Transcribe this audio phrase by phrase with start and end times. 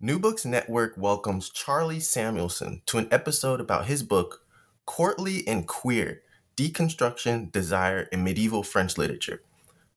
[0.00, 4.44] New Books Network welcomes Charlie Samuelson to an episode about his book,
[4.86, 6.22] Courtly and Queer
[6.56, 9.42] Deconstruction, Desire, and Medieval French Literature.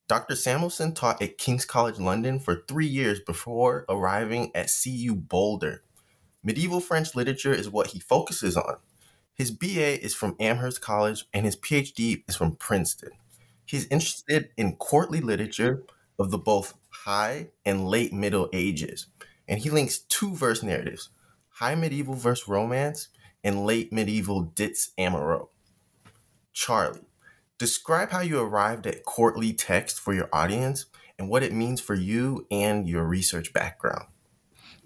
[0.07, 0.35] Dr.
[0.35, 5.83] Samuelson taught at King's College London for three years before arriving at CU Boulder.
[6.43, 8.77] Medieval French literature is what he focuses on.
[9.35, 13.11] His BA is from Amherst College and his PhD is from Princeton.
[13.65, 15.83] He's interested in courtly literature
[16.17, 19.05] of the both high and late Middle Ages
[19.51, 21.09] and he links two verse narratives
[21.55, 23.09] high medieval verse romance
[23.43, 25.49] and late medieval dits amoureux.
[26.53, 27.01] Charlie,
[27.59, 30.85] describe how you arrived at courtly text for your audience
[31.19, 34.05] and what it means for you and your research background.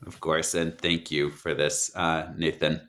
[0.05, 2.81] Of course, and thank you for this, uh, Nathan.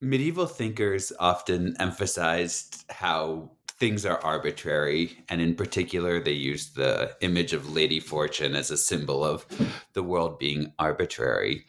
[0.00, 3.52] Medieval thinkers often emphasized how
[3.82, 5.24] things are arbitrary.
[5.28, 9.44] And in particular, they use the image of Lady Fortune as a symbol of
[9.94, 11.66] the world being arbitrary.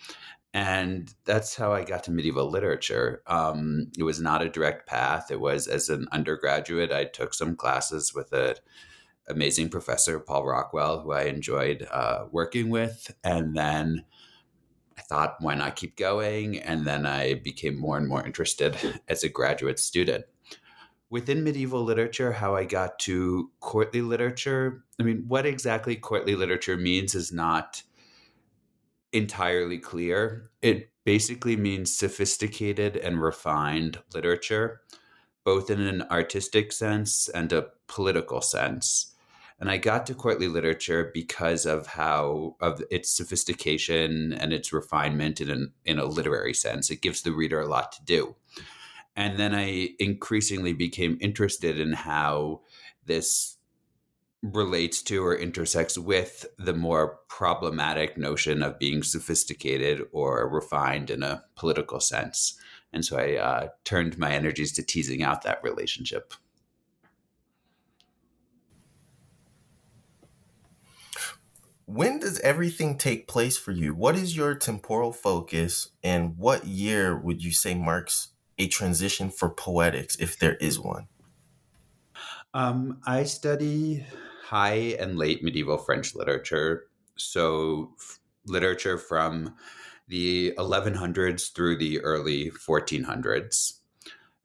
[0.54, 3.24] And that's how I got to medieval literature.
[3.26, 5.32] Um, it was not a direct path.
[5.32, 8.58] It was as an undergraduate, I took some classes with an
[9.28, 13.12] amazing professor, Paul Rockwell, who I enjoyed uh, working with.
[13.24, 14.06] And then
[15.00, 16.60] I thought, why not keep going?
[16.60, 20.26] And then I became more and more interested as a graduate student
[21.14, 24.84] within medieval literature, how I got to courtly literature.
[25.00, 27.84] I mean, what exactly courtly literature means is not
[29.12, 30.50] entirely clear.
[30.64, 34.82] It basically means sophisticated and refined literature,
[35.44, 39.14] both in an artistic sense and a political sense.
[39.60, 45.40] And I got to courtly literature because of how of its sophistication and its refinement
[45.40, 46.90] in an, in a literary sense.
[46.90, 48.36] It gives the reader a lot to do.
[49.16, 52.62] And then I increasingly became interested in how
[53.06, 53.58] this
[54.42, 61.24] relates to or intersects with the more problematic notion of being sophisticated or refined in
[61.24, 62.60] a political sense.
[62.92, 66.34] And so I uh, turned my energies to teasing out that relationship.
[71.86, 73.94] When does everything take place for you?
[73.94, 79.50] What is your temporal focus, and what year would you say marks a transition for
[79.50, 81.08] poetics, if there is one?
[82.54, 84.06] Um, I study
[84.44, 86.86] high and late medieval French literature.
[87.18, 89.56] So, f- literature from
[90.08, 93.80] the 1100s through the early 1400s.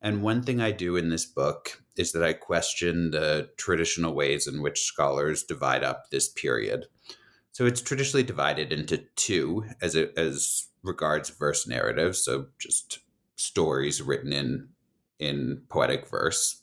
[0.00, 4.46] And one thing I do in this book is that I question the traditional ways
[4.46, 6.86] in which scholars divide up this period.
[7.52, 13.00] So it's traditionally divided into two as it as regards verse narratives, so just
[13.38, 14.68] stories written in
[15.18, 16.62] in poetic verse.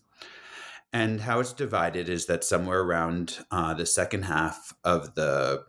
[0.94, 5.64] And how it's divided is that somewhere around uh, the second half of the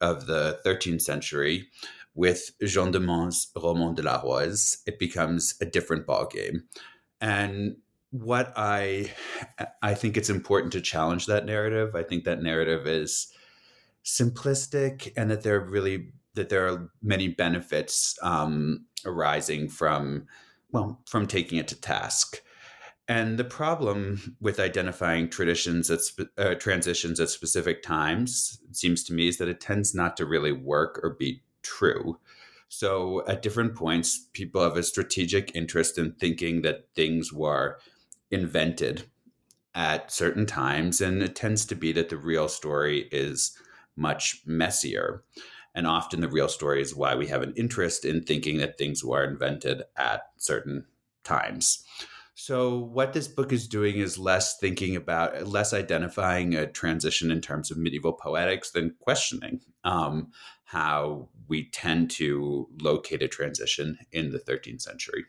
[0.00, 1.68] of the 13th century,
[2.14, 6.62] with Jean de Meun's Roman de la Rose, it becomes a different ballgame.
[7.20, 7.76] And
[8.10, 9.12] what I
[9.82, 11.94] I think it's important to challenge that narrative.
[11.94, 13.32] I think that narrative is
[14.04, 20.26] simplistic, and that there really that there are many benefits um, arising from
[20.72, 22.42] well from taking it to task
[23.10, 26.00] and the problem with identifying traditions at
[26.38, 30.52] uh, transitions at specific times seems to me is that it tends not to really
[30.52, 32.18] work or be true
[32.68, 37.78] So at different points, people have a strategic interest in thinking that things were
[38.30, 39.04] invented
[39.74, 41.00] at certain times.
[41.00, 43.56] And it tends to be that the real story is
[43.96, 45.24] much messier.
[45.78, 49.04] And often the real story is why we have an interest in thinking that things
[49.04, 50.86] were invented at certain
[51.22, 51.84] times.
[52.34, 57.40] So, what this book is doing is less thinking about, less identifying a transition in
[57.40, 60.32] terms of medieval poetics than questioning um,
[60.64, 65.26] how we tend to locate a transition in the 13th century.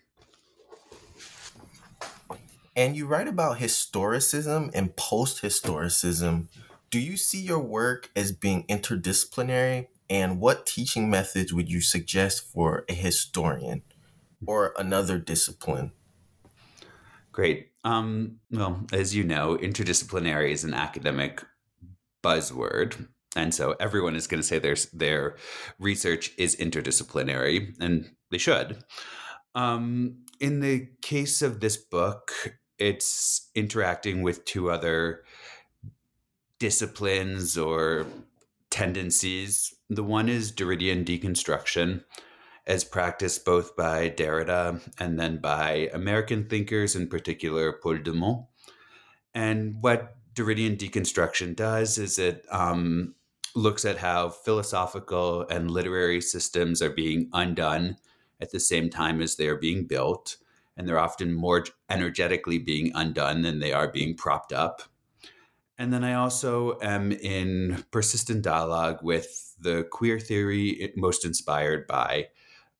[2.76, 6.48] And you write about historicism and post historicism.
[6.90, 9.90] Do you see your work as being interdisciplinary?
[10.10, 13.84] And what teaching methods would you suggest for a historian
[14.46, 15.92] or another discipline?
[17.32, 17.72] Great.
[17.84, 21.44] Um, well, as you know, interdisciplinary is an academic
[22.24, 23.08] buzzword.
[23.36, 25.36] And so everyone is going to say their, their
[25.78, 28.84] research is interdisciplinary, and they should.
[29.54, 32.32] Um, in the case of this book,
[32.80, 35.24] it's interacting with two other
[36.60, 38.06] disciplines or
[38.80, 39.76] tendencies.
[39.90, 42.06] The one is Derridian deconstruction,
[42.66, 48.46] as practiced both by Derrida and then by American thinkers, in particular Paul de Man.
[49.34, 53.16] And what Derridian deconstruction does is it um,
[53.54, 57.98] looks at how philosophical and literary systems are being undone
[58.40, 60.38] at the same time as they are being built.
[60.78, 64.84] And they're often more energetically being undone than they are being propped up.
[65.80, 72.28] And then I also am in persistent dialogue with the queer theory most inspired by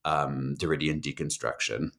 [0.04, 1.92] um, Derridian deconstruction.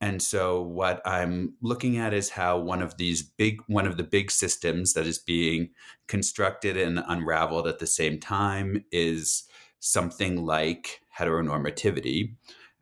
[0.00, 4.04] And so what I'm looking at is how one of these big one of the
[4.04, 5.70] big systems that is being
[6.06, 9.44] constructed and unraveled at the same time is
[9.80, 12.36] something like heteronormativity.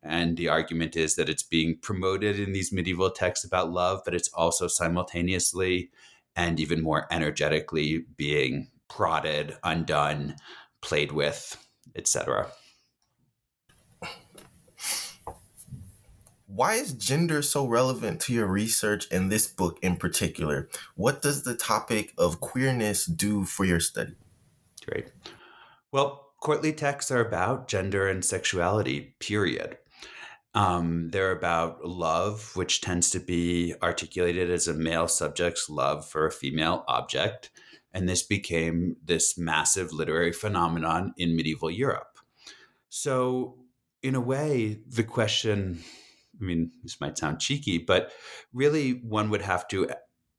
[0.04, 4.14] And the argument is that it's being promoted in these medieval texts about love, but
[4.14, 5.90] it's also simultaneously
[6.36, 10.36] and even more energetically being prodded, undone,
[10.82, 11.56] played with,
[11.96, 12.48] etc.
[16.56, 20.68] why is gender so relevant to your research and this book in particular?
[20.94, 24.14] What does the topic of queerness do for your study?
[24.86, 25.12] Great.
[25.92, 29.76] Well, courtly texts are about gender and sexuality, period.
[30.56, 36.26] Um, they're about love, which tends to be articulated as a male subject's love for
[36.26, 37.50] a female object.
[37.92, 42.18] And this became this massive literary phenomenon in medieval Europe.
[42.88, 43.58] So,
[44.02, 45.84] in a way, the question
[46.40, 48.12] I mean, this might sound cheeky, but
[48.52, 49.90] really one would have to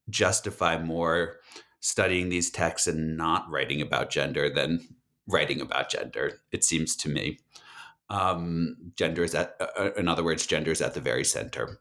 [0.10, 1.38] justify more
[1.80, 4.88] studying these texts and not writing about gender than
[5.28, 7.40] writing about gender, it seems to me.
[8.10, 11.80] Um, gender is at, uh, uh in other words, gender is at the very center.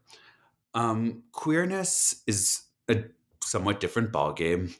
[0.73, 3.05] Um, queerness is a
[3.43, 4.75] somewhat different ballgame.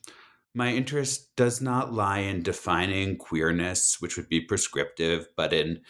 [0.53, 5.81] My interest does not lie in defining queerness, which would be prescriptive, but in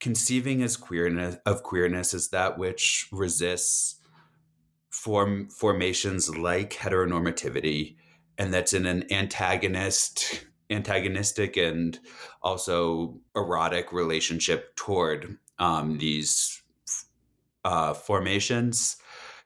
[0.00, 4.00] conceiving as queerness of queerness as that which resists
[4.90, 7.96] form formations like heteronormativity
[8.36, 11.98] and that's in an antagonist antagonistic and
[12.42, 16.62] also erotic relationship toward um, these
[17.64, 18.96] uh, formations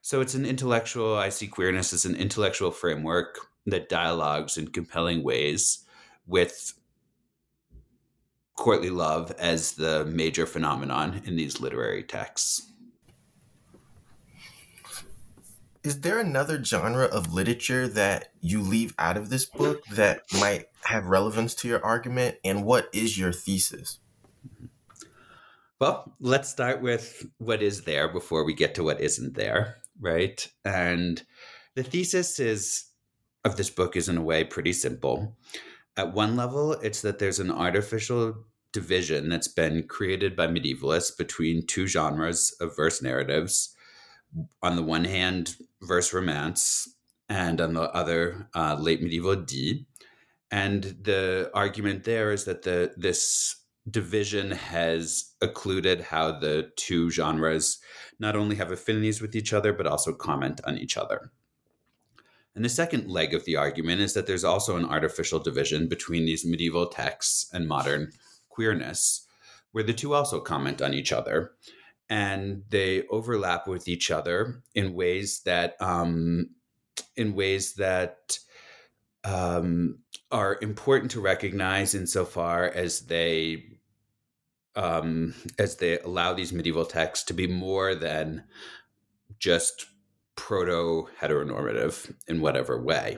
[0.01, 5.23] so it's an intellectual i see queerness as an intellectual framework that dialogues in compelling
[5.23, 5.83] ways
[6.25, 6.73] with
[8.57, 12.73] courtly love as the major phenomenon in these literary texts.
[15.87, 20.65] Is there another genre of literature that you leave out of this book that might
[20.83, 22.35] have relevance to your argument?
[22.43, 23.99] And what is your thesis?
[25.79, 30.45] Well, let's start with what is there before we get to what isn't there, right?
[30.65, 31.23] And
[31.75, 32.89] the thesis is
[33.45, 35.37] of this book is in a way pretty simple.
[35.95, 38.35] At one level, it's that there's an artificial
[38.73, 43.73] division that's been created by medievalists between two genres of verse narratives.
[44.61, 46.87] On the one hand, verse romance,
[47.29, 49.85] and on the other, uh, late medieval dits.
[50.49, 53.55] And the argument there is that the this
[53.89, 57.79] division has occluded how the two genres
[58.19, 61.31] not only have affinities with each other, but also comment on each other.
[62.55, 66.25] And the second leg of the argument is that there's also an artificial division between
[66.25, 68.11] these medieval texts and modern
[68.49, 69.27] queerness,
[69.71, 71.51] where the two also comment on each other.
[72.09, 76.51] And they overlap with each other in ways that um,
[77.15, 78.39] in ways that
[79.23, 79.99] um,
[80.31, 83.63] are important to recognize insofar as they
[84.75, 88.43] um, as they allow these medieval texts to be more than
[89.39, 89.87] just
[90.35, 93.17] proto heteronormative in whatever way.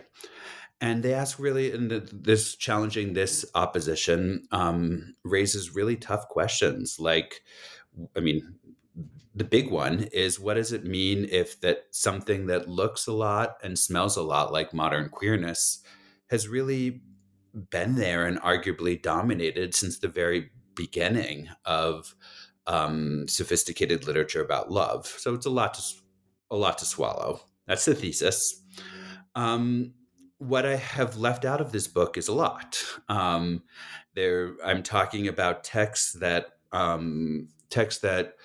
[0.81, 6.97] And they ask really, and this challenging this opposition um, raises really tough questions.
[6.97, 7.41] Like,
[8.15, 8.55] I mean,
[9.35, 13.57] the big one is what does it mean if that something that looks a lot
[13.63, 15.83] and smells a lot like modern queerness
[16.29, 17.01] has really
[17.69, 22.15] been there and arguably dominated since the very beginning of
[22.67, 25.07] um, sophisticated literature about love.
[25.07, 25.81] So it's a lot to
[26.51, 27.41] a lot to swallow.
[27.67, 28.63] That's the thesis.
[29.35, 29.93] Um,
[30.39, 32.83] what I have left out of this book is a lot.
[33.07, 33.63] Um,
[34.15, 38.35] there, I'm talking about texts that um, texts that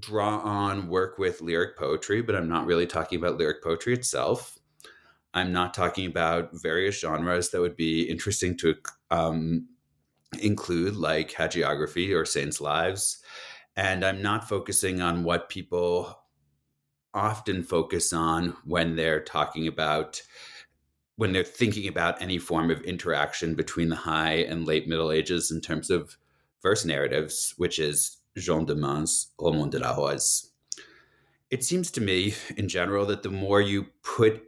[0.00, 4.58] draw on work with lyric poetry, but I'm not really talking about lyric poetry itself.
[5.34, 8.74] I'm not talking about various genres that would be interesting to
[9.10, 9.68] um,
[10.40, 13.18] include, like hagiography or saints' lives.
[13.76, 16.18] And I'm not focusing on what people
[17.14, 20.22] often focus on when they're talking about
[21.16, 25.50] when they're thinking about any form of interaction between the high and late Middle Ages
[25.50, 26.16] in terms of
[26.62, 30.50] verse narratives, which is Jean de Meun's, Roman de la Rose.
[31.50, 34.42] It seems to me, in general, that the more you put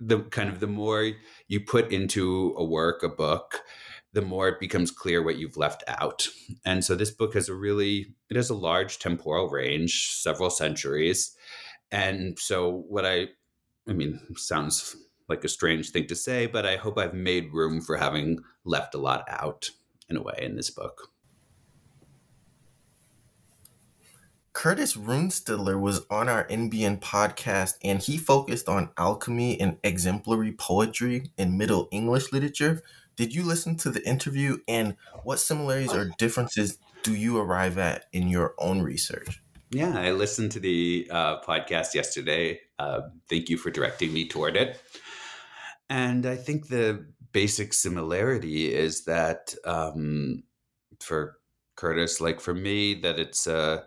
[0.00, 1.12] the kind of the more
[1.46, 3.60] you put into a work, a book,
[4.12, 6.26] the more it becomes clear what you've left out.
[6.64, 11.36] And so this book has a really it has a large temporal range, several centuries.
[11.90, 13.28] And so what I
[13.88, 14.96] I mean, sounds
[15.28, 18.94] like a strange thing to say, but I hope I've made room for having left
[18.94, 19.70] a lot out
[20.08, 21.11] in a way in this book.
[24.52, 31.30] Curtis Runstedler was on our NBN podcast and he focused on alchemy and exemplary poetry
[31.38, 32.82] in Middle English literature.
[33.16, 38.04] Did you listen to the interview and what similarities or differences do you arrive at
[38.12, 39.42] in your own research?
[39.70, 42.60] Yeah, I listened to the uh, podcast yesterday.
[42.78, 44.78] Uh, thank you for directing me toward it.
[45.88, 50.42] And I think the basic similarity is that um,
[51.00, 51.38] for
[51.76, 53.82] Curtis, like for me, that it's uh,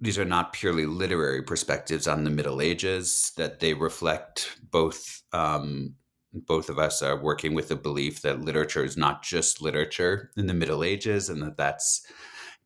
[0.00, 5.22] these are not purely literary perspectives on the Middle Ages; that they reflect both.
[5.32, 5.94] Um,
[6.32, 10.46] both of us are working with the belief that literature is not just literature in
[10.46, 12.06] the Middle Ages, and that that's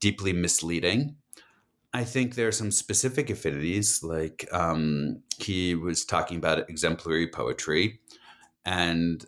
[0.01, 1.17] deeply misleading.
[1.95, 8.01] I think there are some specific affinities, like um, he was talking about exemplary poetry.
[8.67, 9.25] And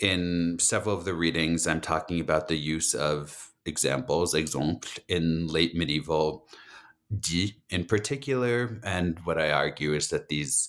[0.00, 5.76] in several of the readings, I'm talking about the use of examples, exemples, in late
[5.76, 6.48] medieval
[7.20, 8.80] dit in particular.
[8.84, 10.68] And what I argue is that these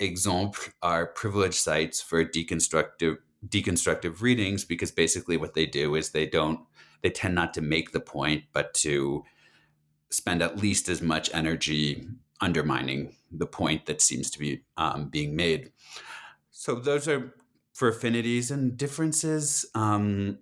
[0.00, 6.26] exemples are privileged sites for deconstructive deconstructive readings because basically what they do is they
[6.26, 6.60] don't
[7.02, 9.22] they tend not to make the point but to
[10.10, 12.06] spend at least as much energy
[12.40, 15.72] undermining the point that seems to be um, being made.
[16.50, 17.34] So those are
[17.72, 19.66] for affinities and differences.
[19.74, 20.38] Um,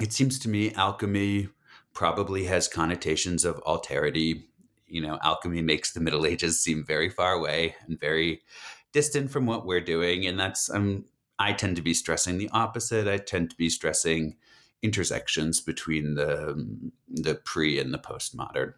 [0.00, 1.48] it seems to me alchemy
[1.92, 4.44] probably has connotations of alterity.
[4.86, 8.42] You know, alchemy makes the Middle Ages seem very far away and very
[8.92, 11.04] distant from what we're doing, and that's um,
[11.38, 13.08] I tend to be stressing the opposite.
[13.08, 14.36] I tend to be stressing
[14.82, 18.74] intersections between the the pre and the postmodern.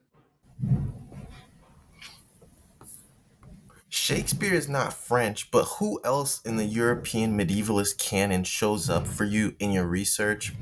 [3.91, 9.25] Shakespeare is not French, but who else in the European medievalist canon shows up for
[9.25, 10.55] you in your research?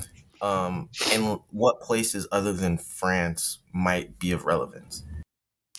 [0.43, 5.05] Um, and what places other than France might be of relevance?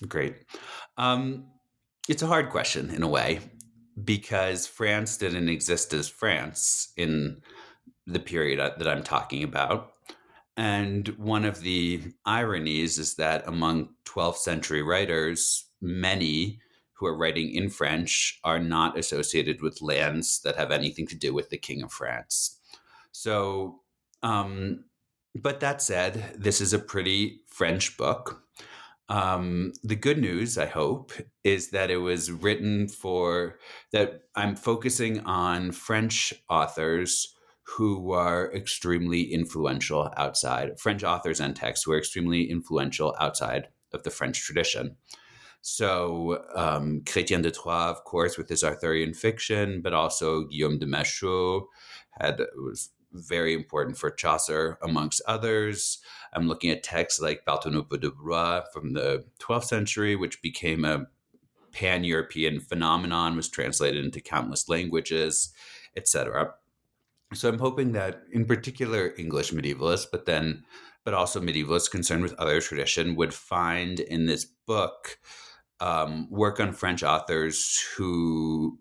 [0.05, 0.35] Great.
[0.97, 1.47] Um,
[2.07, 3.39] it's a hard question in a way
[4.03, 7.41] because France didn't exist as France in
[8.05, 9.93] the period that I'm talking about.
[10.55, 16.59] And one of the ironies is that among 12th century writers, many
[16.93, 21.33] who are writing in French are not associated with lands that have anything to do
[21.33, 22.59] with the King of France.
[23.11, 23.81] So,
[24.23, 24.85] um,
[25.35, 28.46] but that said, this is a pretty French book.
[29.09, 33.57] Um, the good news, I hope, is that it was written for
[33.93, 37.33] that I'm focusing on French authors
[37.63, 44.03] who are extremely influential outside French authors and texts who are extremely influential outside of
[44.03, 44.95] the French tradition.
[45.61, 50.85] So um, Chrétien de Troyes, of course, with his Arthurian fiction, but also Guillaume de
[50.85, 51.65] Machaut
[52.19, 55.99] had was very important for Chaucer, amongst others.
[56.33, 61.07] I'm looking at texts like Partonopeu de Blois from the 12th century, which became a
[61.71, 65.53] pan-European phenomenon, was translated into countless languages,
[65.95, 66.53] etc.
[67.33, 70.63] So I'm hoping that, in particular, English medievalists, but then
[71.07, 75.17] but also medievalists concerned with other tradition, would find in this book
[75.79, 78.77] um, work on French authors who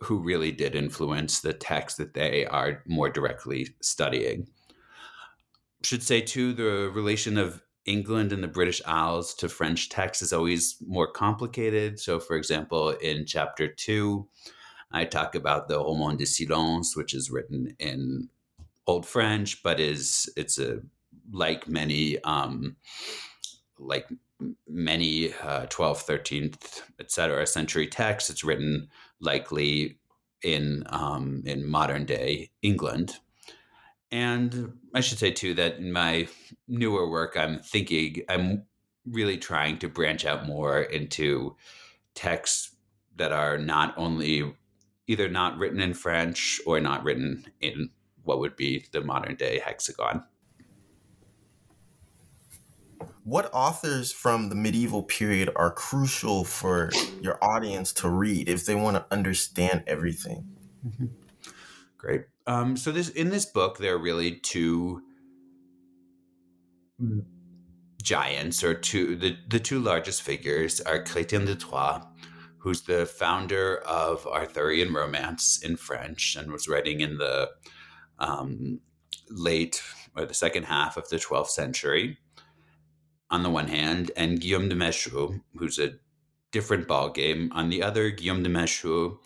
[0.00, 4.46] who really did influence the text that they are more directly studying.
[5.88, 10.34] Should say too, the relation of England and the British Isles to French text is
[10.34, 11.98] always more complicated.
[11.98, 14.28] So, for example, in chapter two,
[14.92, 18.28] I talk about the Roman de Silence, which is written in
[18.86, 20.80] Old French, but is it's a
[21.32, 22.76] like many um,
[23.78, 24.10] like
[24.68, 28.88] many uh, 12th 13th etc century texts it's written
[29.20, 29.98] likely
[30.42, 33.18] in um, in modern day england
[34.10, 36.26] and i should say too that in my
[36.66, 38.62] newer work i'm thinking i'm
[39.06, 41.56] really trying to branch out more into
[42.14, 42.74] texts
[43.16, 44.54] that are not only
[45.06, 47.90] either not written in french or not written in
[48.24, 50.22] what would be the modern day hexagon
[53.28, 58.74] what authors from the medieval period are crucial for your audience to read if they
[58.74, 60.48] want to understand everything?
[60.86, 61.06] Mm-hmm.
[61.98, 62.22] Great.
[62.46, 65.02] Um, so this in this book, there are really two
[68.02, 72.02] giants, or two the the two largest figures are Chrétien de Troyes,
[72.58, 77.50] who's the founder of Arthurian romance in French and was writing in the
[78.18, 78.80] um,
[79.28, 79.82] late
[80.16, 82.18] or the second half of the 12th century
[83.30, 85.92] on the one hand, and Guillaume de Machaut, who's a
[86.50, 87.52] different ball game.
[87.54, 89.18] On the other, Guillaume de Machaut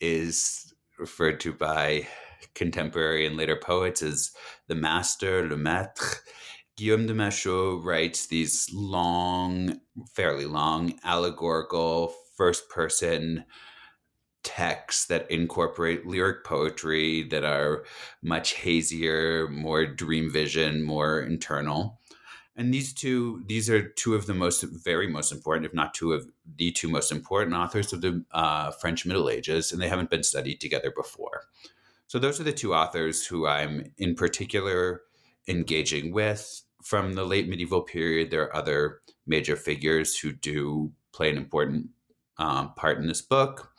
[0.00, 2.06] is referred to by
[2.54, 4.32] contemporary and later poets as
[4.68, 6.20] the master, le maître.
[6.76, 9.80] Guillaume de Machaut writes these long,
[10.14, 13.44] fairly long, allegorical, first person
[14.42, 17.84] texts that incorporate lyric poetry that are
[18.22, 22.00] much hazier, more dream vision, more internal
[22.56, 26.12] and these two these are two of the most very most important if not two
[26.12, 30.10] of the two most important authors of the uh, french middle ages and they haven't
[30.10, 31.44] been studied together before.
[32.06, 35.02] So those are the two authors who i'm in particular
[35.48, 36.62] engaging with.
[36.82, 41.88] From the late medieval period there are other major figures who do play an important
[42.38, 43.72] um, part in this book.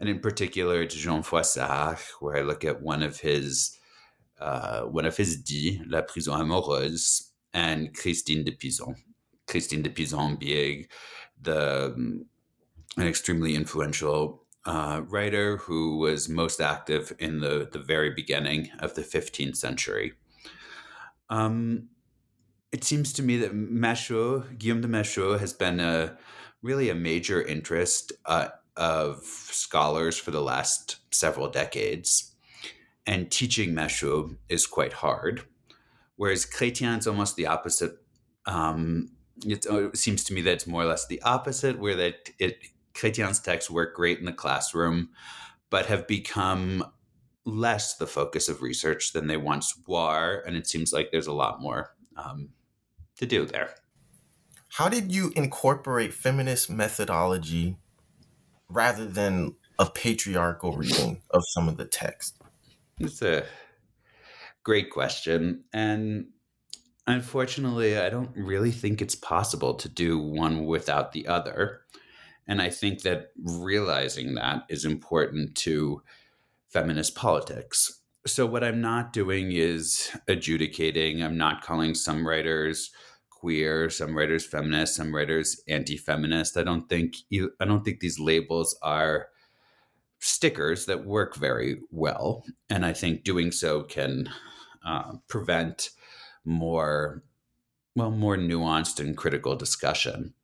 [0.00, 3.78] And in particular to jean froissart where i look at one of his
[4.40, 8.96] uh, one of his dits la prison amoureuse and Christine de Pizan.
[9.46, 10.86] Christine de Pizan being
[11.40, 12.26] the um,
[12.96, 18.94] an extremely influential uh, writer who was most active in the, the very beginning of
[18.94, 20.12] the 15th century.
[21.28, 21.88] Um,
[22.72, 26.16] it seems to me that Machaut, Guillaume de Machaut, has been a
[26.62, 32.34] really a major interest uh, of scholars for the last several decades.
[33.06, 35.44] And teaching Machaut is quite hard
[36.16, 37.98] whereas Chrétien is almost the opposite.
[38.46, 39.10] Um,
[39.44, 42.30] it, uh, it, seems to me that it's more or less the opposite, where that
[42.38, 42.58] it
[42.94, 45.10] Chrétien's texts work great in the classroom,
[45.70, 46.84] but have become
[47.44, 51.32] less the focus of research than they once were, and it seems like there's a
[51.32, 52.50] lot more um,
[53.18, 53.74] to do there.
[54.68, 57.76] How did you incorporate feminist methodology
[58.68, 62.40] rather than a patriarchal reading of some of the text?
[62.98, 63.44] It's a
[64.64, 65.64] Great question.
[65.72, 66.28] And
[67.06, 71.82] unfortunately, I don't really think it's possible to do one without the other.
[72.46, 76.02] And I think that realizing that is important to
[76.68, 78.00] feminist politics.
[78.26, 82.90] So, what I'm not doing is adjudicating, I'm not calling some writers
[83.30, 86.56] queer, some writers feminist, some writers anti-feminist.
[86.56, 87.16] I don't think
[87.60, 89.28] I don't think these labels are
[90.24, 94.30] stickers that work very well, and I think doing so can
[94.84, 95.90] uh, prevent
[96.44, 97.22] more
[97.94, 100.34] well more nuanced and critical discussion.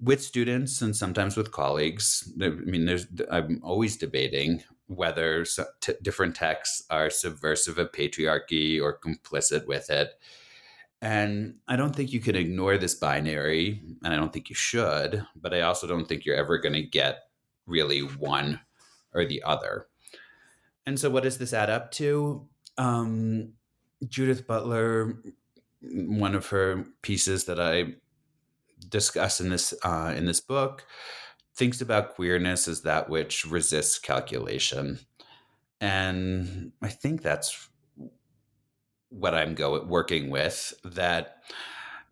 [0.00, 5.44] With students and sometimes with colleagues i mean there's i'm always debating whether
[5.80, 10.10] t- different texts are subversive of patriarchy or complicit with it.
[11.00, 15.24] And i don't think you can ignore this binary and i don't think you should
[15.34, 17.20] but i also don't think you're ever going to get
[17.66, 18.60] really one
[19.16, 19.86] or the other
[20.86, 22.46] and so what does this add up to
[22.78, 23.52] um,
[24.06, 25.18] Judith Butler,
[25.80, 27.94] one of her pieces that I
[28.88, 30.86] discuss in this uh, in this book,
[31.54, 35.00] thinks about queerness as that which resists calculation,
[35.80, 37.68] and I think that's
[39.08, 40.74] what I'm go working with.
[40.84, 41.38] That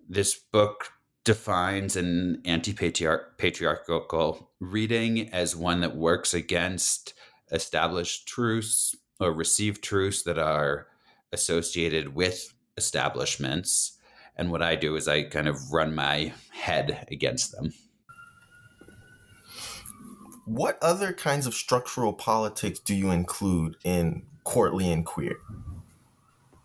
[0.08, 0.92] this book
[1.24, 7.14] defines an anti-patriarchal reading as one that works against
[7.50, 10.86] established truths or received truths that are
[11.32, 13.98] associated with establishments.
[14.36, 17.72] And what I do is I kind of run my head against them.
[20.44, 25.38] What other kinds of structural politics do you include in courtly and queer?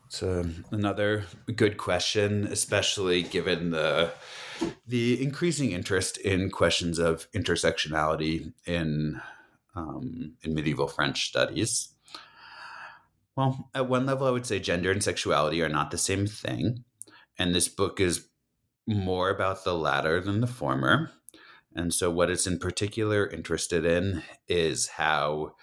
[0.09, 1.23] So another
[1.55, 4.11] good question, especially given the
[4.87, 9.21] the increasing interest in questions of intersectionality in
[9.75, 11.89] um, in medieval French studies.
[13.35, 16.83] Well, at one level, I would say gender and sexuality are not the same thing,
[17.37, 18.27] and this book is
[18.87, 21.11] more about the latter than the former.
[21.75, 25.53] And so, what it's in particular interested in is how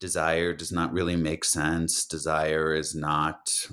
[0.00, 2.04] desire does not really make sense.
[2.04, 3.68] Desire is not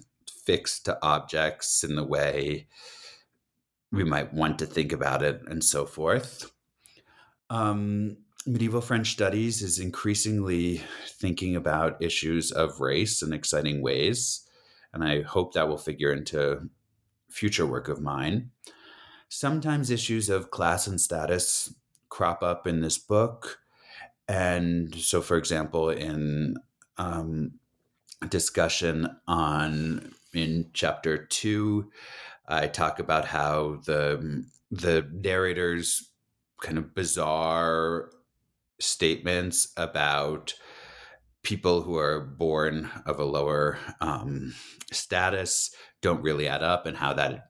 [0.46, 2.68] fixed to objects in the way
[3.92, 6.52] we might want to think about it, and so forth.
[7.50, 14.48] Um, medieval French studies is increasingly thinking about issues of race in exciting ways,
[14.94, 16.70] and I hope that will figure into
[17.30, 18.52] future work of mine.
[19.30, 21.74] Sometimes issues of class and status
[22.10, 23.60] crop up in this book.
[24.28, 26.58] And so, for example, in
[26.98, 27.54] um,
[28.30, 31.92] discussion on in chapter two,
[32.52, 36.12] I talk about how the the narrator's
[36.62, 38.12] kind of bizarre
[38.80, 40.54] statements about
[41.44, 44.54] people who are born of a lower um,
[44.92, 47.46] status don't really add up, and how that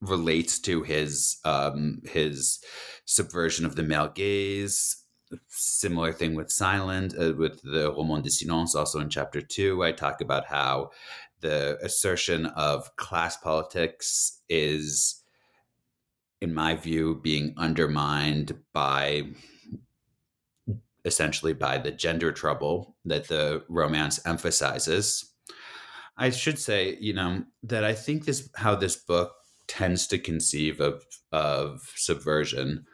[0.00, 2.62] relates to his um, his
[3.04, 4.98] subversion of the male gaze.
[5.48, 8.74] Similar thing with silent, uh, with the roman de silence.
[8.74, 10.90] Also in chapter two, I talk about how
[11.42, 15.22] the assertion of class politics is,
[16.40, 19.24] in my view, being undermined by
[21.04, 25.32] essentially by the gender trouble that the romance emphasizes.
[26.16, 29.32] I should say, you know, that I think this how this book
[29.66, 32.86] tends to conceive of of subversion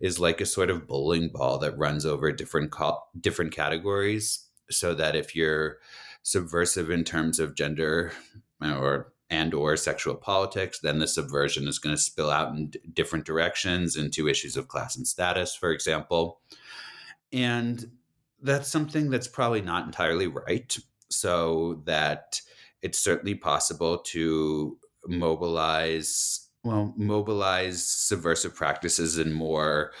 [0.00, 4.94] is like a sort of bowling ball that runs over different co- different categories so
[4.94, 5.78] that if you're
[6.24, 8.10] subversive in terms of gender
[8.60, 12.68] uh, or and or sexual politics then the subversion is going to spill out in
[12.68, 16.40] d- different directions into issues of class and status for example.
[17.32, 17.90] And
[18.42, 20.76] that's something that's probably not entirely right.
[21.08, 22.40] So that
[22.82, 29.92] it's certainly possible to mobilize well mobilize subversive practices in more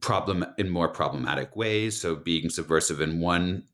[0.00, 2.00] problem in more problematic ways.
[2.00, 3.64] So being subversive in one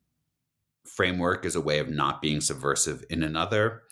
[0.95, 3.83] framework is a way of not being subversive in another.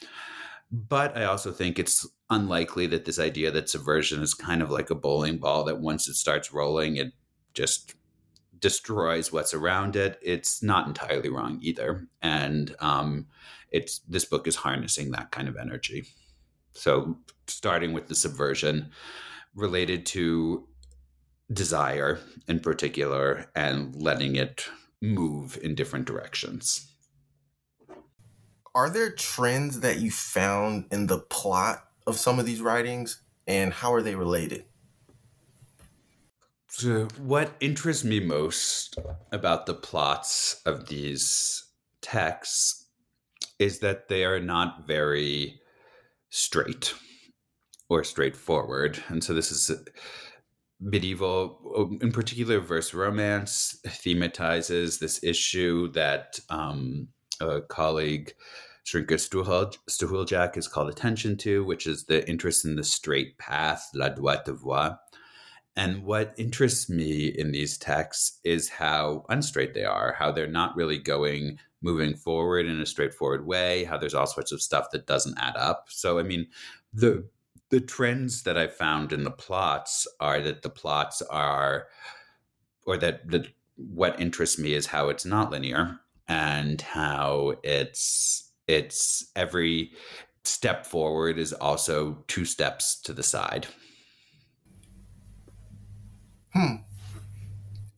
[0.71, 4.91] But i also think it's unlikely that this idea that subversion is kind of like
[4.91, 7.15] a bowling ball that once it starts rolling it
[7.55, 7.95] just
[8.61, 10.19] destroys what's around it.
[10.23, 12.07] It's not entirely wrong either.
[12.23, 13.27] And um,
[13.71, 16.05] it's this book is harnessing that kind of energy.
[16.73, 18.91] So starting with the subversion
[19.55, 20.67] related to
[21.53, 24.69] desire in particular and letting it
[25.01, 26.93] move in different directions.
[28.75, 33.73] Are there trends that you found in the plot of some of these writings and
[33.73, 34.65] how are they related?
[36.69, 38.99] So, what interests me most
[39.33, 41.65] about the plots of these
[42.03, 42.87] texts
[43.59, 45.61] is that they are not very
[46.31, 46.95] straight
[47.89, 49.03] or straightforward.
[49.09, 49.71] And so this is
[50.81, 57.09] medieval, in particular, verse romance thematizes this issue that um,
[57.41, 58.33] a colleague,
[58.87, 59.19] Zrinka
[59.89, 64.49] Stahuljak, has called attention to, which is the interest in the straight path, la droite
[64.59, 64.91] voie.
[65.77, 70.75] And what interests me in these texts is how unstraight they are, how they're not
[70.75, 75.07] really going moving forward in a straightforward way, how there's all sorts of stuff that
[75.07, 75.87] doesn't add up.
[75.89, 76.49] So, I mean,
[76.93, 77.29] the
[77.71, 81.89] the trends that I found in the plots are that the plots are,
[82.87, 89.31] or that the what interests me is how it's not linear and how it's it's
[89.37, 89.93] every
[90.45, 93.67] step forward is also two steps to the side.
[96.53, 96.77] Hmm.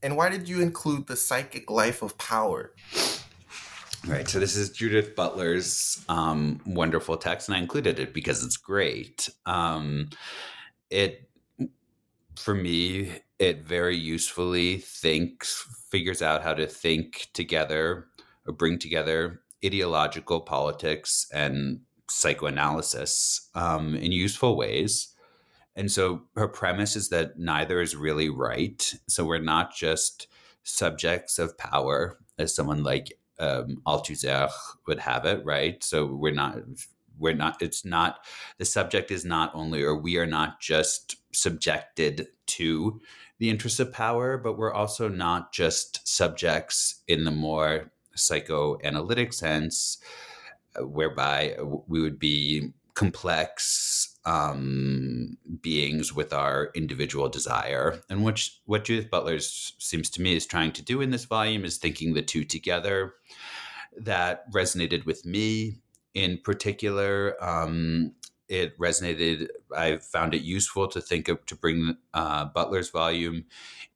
[0.03, 2.73] And why did you include the psychic life of power?
[4.07, 4.27] Right.
[4.27, 9.29] So this is Judith Butler's um, wonderful text, and I included it because it's great.
[9.45, 10.09] Um,
[10.89, 11.29] it,
[12.37, 18.07] for me, it very usefully thinks, figures out how to think together
[18.47, 25.15] or bring together ideological politics and psychoanalysis um, in useful ways.
[25.77, 28.93] And so her premise is that neither is really right.
[29.09, 30.27] So we're not just
[30.63, 34.51] subjects of power, as someone like um, Althusser
[34.87, 35.83] would have it, right?
[35.83, 36.59] So we're not
[37.19, 38.25] we're not it's not
[38.59, 43.01] the subject is not only or we are not just subjected to
[43.39, 49.99] the interests of power but we're also not just subjects in the more psychoanalytic sense
[50.77, 58.85] uh, whereby we would be complex um, beings with our individual desire and which what
[58.85, 62.23] judith butler seems to me is trying to do in this volume is thinking the
[62.23, 63.15] two together
[63.97, 65.81] that resonated with me
[66.15, 67.37] in particular.
[67.43, 68.13] Um,
[68.49, 69.49] it resonated.
[69.77, 73.45] I found it useful to think of to bring uh, Butler's volume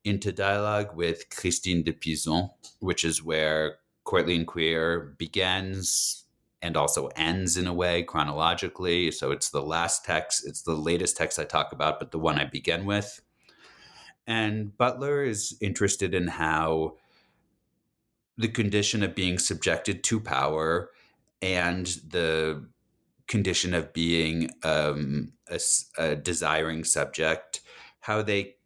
[0.05, 6.24] into dialogue with Christine de Pizan, which is where Courtly and Queer begins
[6.65, 9.11] and also ends in a way chronologically.
[9.11, 12.39] So it's the last text, it's the latest text I talk about, but the one
[12.39, 13.21] I begin with.
[14.27, 16.97] And Butler is interested in how
[18.39, 20.91] the condition of being subjected to power
[21.43, 22.67] and the
[23.29, 25.61] condition of being um, a,
[25.99, 27.61] a desiring subject,
[28.01, 28.57] how they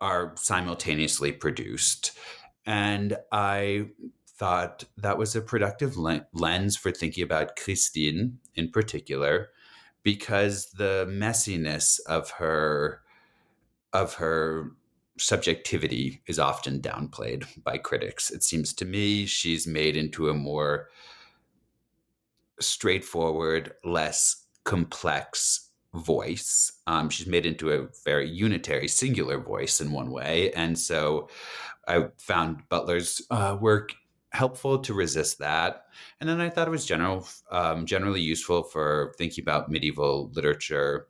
[0.00, 2.18] are simultaneously produced.
[2.66, 3.86] And I
[4.36, 9.50] thought that was a productive lens for thinking about Christine in particular,
[10.02, 13.00] because the messiness of her
[13.92, 14.72] of her
[15.18, 18.30] subjectivity is often downplayed by critics.
[18.30, 20.88] It seems to me she's made into a more
[22.60, 26.72] straightforward, less complex voice.
[26.88, 30.50] Um, she's made into a very unitary, singular voice in one way.
[30.52, 31.28] And so
[31.86, 33.94] I found Butler's uh, work
[34.34, 35.86] helpful to resist that.
[36.20, 41.06] And then I thought it was general, um, generally useful for thinking about medieval literature.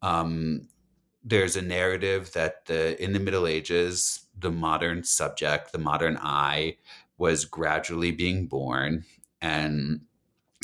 [0.00, 0.68] Um,
[1.24, 6.76] there's a narrative that the in the Middle Ages, the modern subject, the modern I,
[7.18, 9.04] was gradually being born,
[9.40, 10.02] and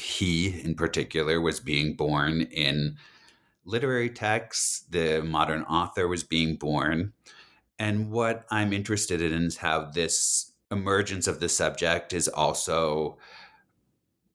[0.01, 2.97] he, in particular, was being born in
[3.65, 4.85] literary texts.
[4.91, 7.13] The modern author was being born,
[7.79, 13.19] and what I'm interested in is how this emergence of the subject is also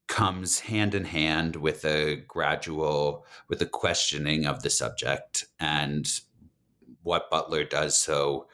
[0.08, 6.22] comes hand in hand with a gradual with a questioning of the subject and
[7.04, 8.48] what butler does so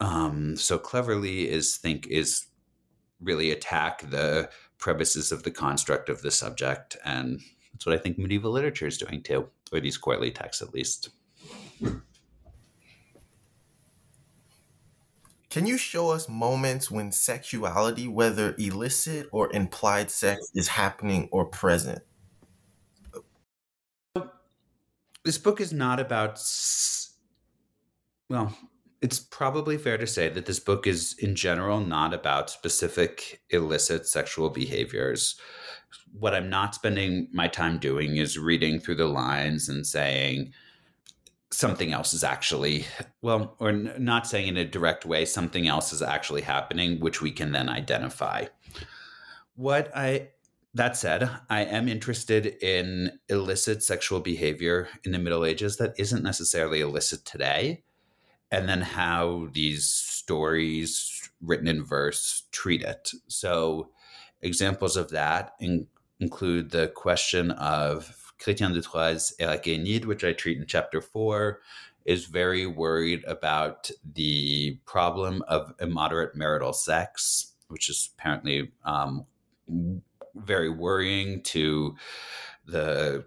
[0.00, 2.46] um, so cleverly is think is
[3.20, 6.98] really attack the premises of the construct of the subject.
[7.02, 7.40] And
[7.76, 11.10] that's what i think medieval literature is doing too or these courtly texts at least
[15.56, 21.46] Can you show us moments when sexuality, whether illicit or implied sex, is happening or
[21.46, 22.02] present?
[25.24, 26.38] This book is not about.
[28.28, 28.54] Well,
[29.00, 34.06] it's probably fair to say that this book is, in general, not about specific illicit
[34.06, 35.40] sexual behaviors.
[36.12, 40.52] What I'm not spending my time doing is reading through the lines and saying,
[41.52, 42.84] something else is actually
[43.22, 47.22] well or n- not saying in a direct way something else is actually happening which
[47.22, 48.46] we can then identify.
[49.54, 50.28] What i
[50.74, 56.22] that said i am interested in illicit sexual behavior in the middle ages that isn't
[56.22, 57.82] necessarily illicit today.
[58.50, 63.10] And then how these stories written in verse treat it.
[63.28, 63.90] So
[64.40, 65.88] examples of that in-
[66.20, 69.32] include the question of Chrétien de Troyes'
[70.06, 71.60] which I treat in chapter four,
[72.04, 79.26] is very worried about the problem of immoderate marital sex, which is apparently um,
[80.36, 81.96] very worrying to
[82.64, 83.24] the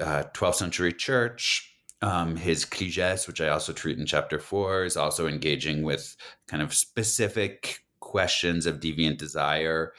[0.00, 1.66] uh, 12th century church.
[2.02, 6.16] Um, his Cliges, which I also treat in chapter four, is also engaging with
[6.48, 9.92] kind of specific questions of deviant desire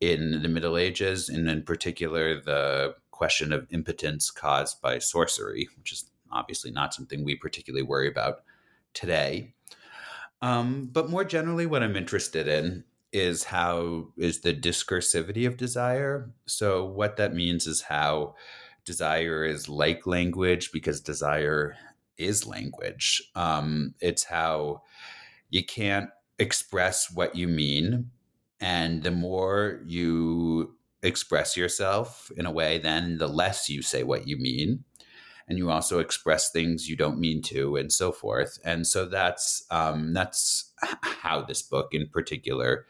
[0.00, 5.92] in the Middle Ages, and in particular the question of impotence caused by sorcery, which
[5.92, 8.42] is obviously not something we particularly worry about
[8.94, 9.54] today.
[10.40, 12.82] Um, but more generally, what I'm interested in
[13.12, 16.32] is how is the discursivity of desire.
[16.48, 18.34] So what that means is how
[18.84, 21.76] desire is like language because desire
[22.18, 23.22] is language.
[23.36, 24.82] Um, it's how
[25.48, 28.10] you can't express what you mean,
[28.58, 34.26] and the more you express yourself in a way, then the less you say what
[34.26, 34.84] you mean.
[35.48, 38.58] And you also express things you don't mean to, and so forth.
[38.64, 42.86] And so that's um, that's how this book, in particular,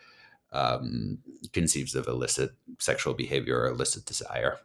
[0.53, 1.19] um,
[1.53, 4.59] conceives of illicit sexual behavior or illicit desire.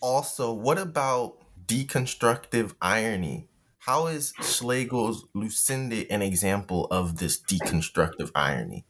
[0.00, 3.48] Also, what about deconstructive irony?
[3.78, 8.84] How is Schlegel's Lucinde an example of this deconstructive irony?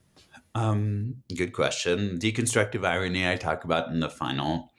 [0.55, 2.19] Um, good question.
[2.19, 4.73] Deconstructive irony I talk about in the final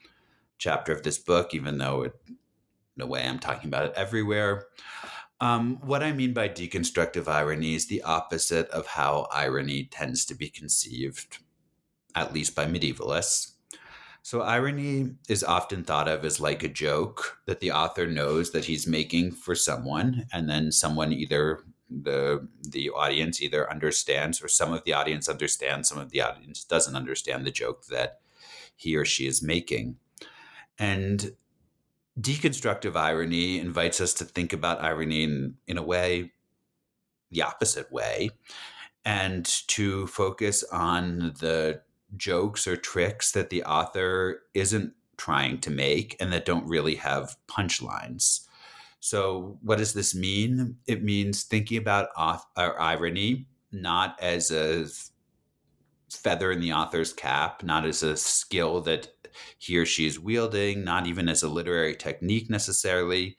[0.58, 4.66] chapter of this book, even though it, in a way I'm talking about it everywhere.
[5.40, 10.34] Um, what I mean by deconstructive irony is the opposite of how irony tends to
[10.34, 11.38] be conceived,
[12.14, 13.52] at least by medievalists.
[14.22, 18.66] So, irony is often thought of as like a joke that the author knows that
[18.66, 24.72] he's making for someone, and then someone either the the audience either understands or some
[24.72, 28.20] of the audience understands, some of the audience doesn't understand the joke that
[28.76, 29.96] he or she is making.
[30.78, 31.32] And
[32.18, 36.32] deconstructive irony invites us to think about irony in, in a way,
[37.30, 38.30] the opposite way,
[39.04, 41.82] and to focus on the
[42.16, 47.36] jokes or tricks that the author isn't trying to make and that don't really have
[47.46, 48.46] punchlines.
[49.00, 50.76] So, what does this mean?
[50.86, 54.86] It means thinking about auth- irony not as a
[56.10, 59.08] feather in the author's cap, not as a skill that
[59.58, 63.36] he or she is wielding, not even as a literary technique necessarily,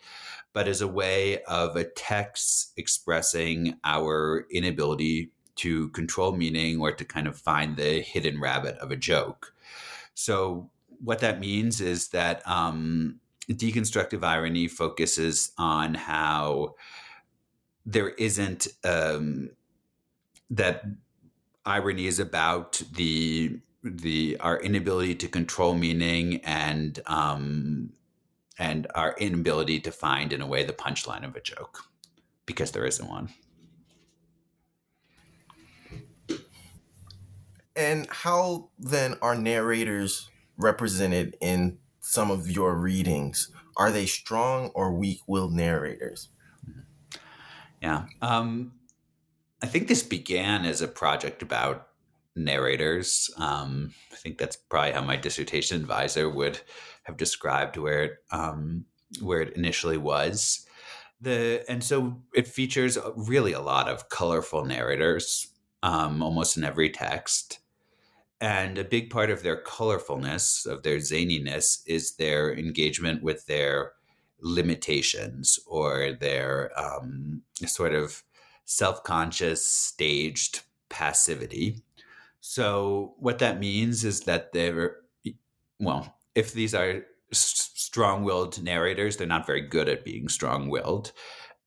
[0.54, 7.06] but as a way of a text expressing our inability to control meaning or to
[7.06, 9.54] kind of find the hidden rabbit of a joke.
[10.14, 10.70] So,
[11.04, 13.21] what that means is that um,
[13.54, 16.76] deconstructive irony focuses on how
[17.86, 19.50] there isn't um,
[20.50, 20.84] that
[21.66, 27.92] irony is about the the our inability to control meaning and um,
[28.60, 31.86] and our inability to find in a way the punchline of a joke
[32.46, 33.30] because there isn't one.
[37.76, 43.52] And how then are narrators represented in some of your readings?
[43.78, 46.30] Are they strong or weak willed narrators?
[47.82, 48.06] Yeah.
[48.22, 48.74] Um,
[49.64, 51.88] I think this began as a project about
[52.36, 53.30] narrators.
[53.38, 56.60] Um, I think that's probably how my dissertation advisor would
[57.04, 58.86] have described where it um,
[59.22, 60.66] where it initially was.
[61.20, 65.48] The and so it features really a lot of colorful narrators,
[65.84, 67.60] um, almost in every text.
[68.42, 73.94] And a big part of their colorfulness, of their zaniness, is their engagement with their
[74.42, 78.24] limitations or their um, sort of
[78.66, 81.84] self conscious, staged passivity.
[82.40, 84.98] So, what that means is that they're,
[85.80, 91.12] well, if these are strong willed narrators, they're not very good at being strong willed.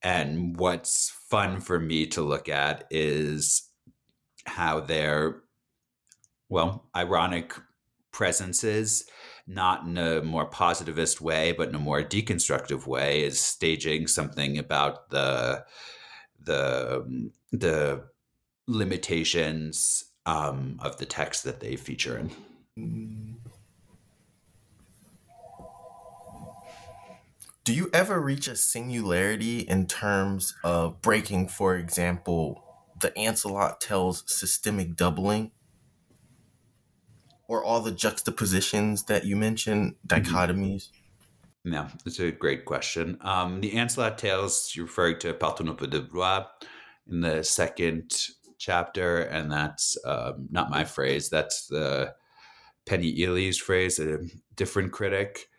[0.01, 3.69] And what's fun for me to look at is
[4.45, 5.41] how their,
[6.49, 7.53] well, ironic
[8.11, 9.05] presences,
[9.47, 14.57] not in a more positivist way, but in a more deconstructive way, is staging something
[14.57, 15.65] about the
[16.41, 18.03] the the
[18.67, 23.37] limitations um, of the text that they feature in.
[27.63, 32.63] Do you ever reach a singularity in terms of breaking, for example,
[33.01, 35.51] the Ancelot tells systemic doubling?
[37.47, 40.89] Or all the juxtapositions that you mentioned, dichotomies?
[41.63, 43.17] No, it's a great question.
[43.21, 46.45] Um, the Ancelot Tales, you're referring to Partonopeu de Blois
[47.09, 48.11] in the second
[48.57, 51.29] chapter, and that's um, not my phrase.
[51.29, 52.13] That's the
[52.85, 54.19] Penny Eley's phrase, a
[54.55, 55.49] different critic.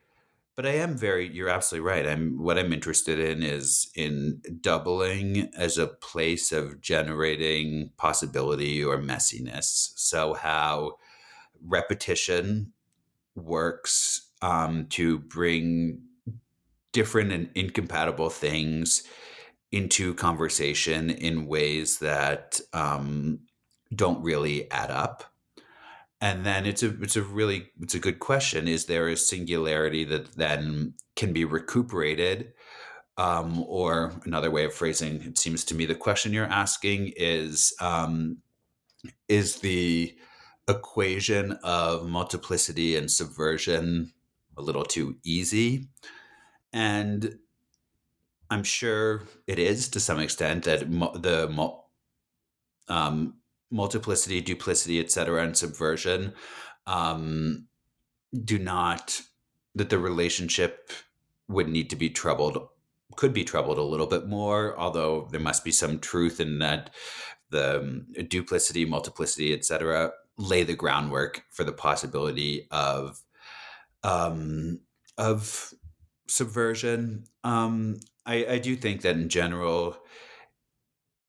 [0.55, 1.29] But I am very.
[1.29, 2.07] You're absolutely right.
[2.07, 2.43] I'm.
[2.43, 9.93] What I'm interested in is in doubling as a place of generating possibility or messiness.
[9.97, 10.97] So how
[11.67, 12.73] repetition
[13.35, 16.01] works um, to bring
[16.93, 19.03] different and incompatible things
[19.73, 23.41] into conversation in ways that um,
[23.95, 25.25] don't really add up.
[26.21, 28.69] And then it's a it's a really it's a good question.
[28.69, 32.53] Is there a singularity that then can be recuperated?
[33.19, 37.73] Um, or another way of phrasing it seems to me the question you're asking is
[37.81, 38.39] um,
[39.27, 40.15] is the
[40.69, 44.13] equation of multiplicity and subversion
[44.57, 45.89] a little too easy
[46.73, 47.39] and
[48.51, 51.79] I'm sure it is to some extent that the
[52.89, 53.35] um,
[53.71, 56.33] multiplicity, duplicity, etc., and subversion
[56.87, 57.67] um,
[58.45, 59.21] do not
[59.75, 60.91] that the relationship
[61.49, 62.69] would need to be troubled
[63.15, 66.91] could be troubled a little bit more although there must be some truth in that
[67.51, 73.21] the um, duplicity multiplicity etc lay the groundwork for the possibility of
[74.03, 74.81] um,
[75.19, 75.73] of
[76.29, 77.25] subversion.
[77.45, 79.97] Um, I, I do think that in general,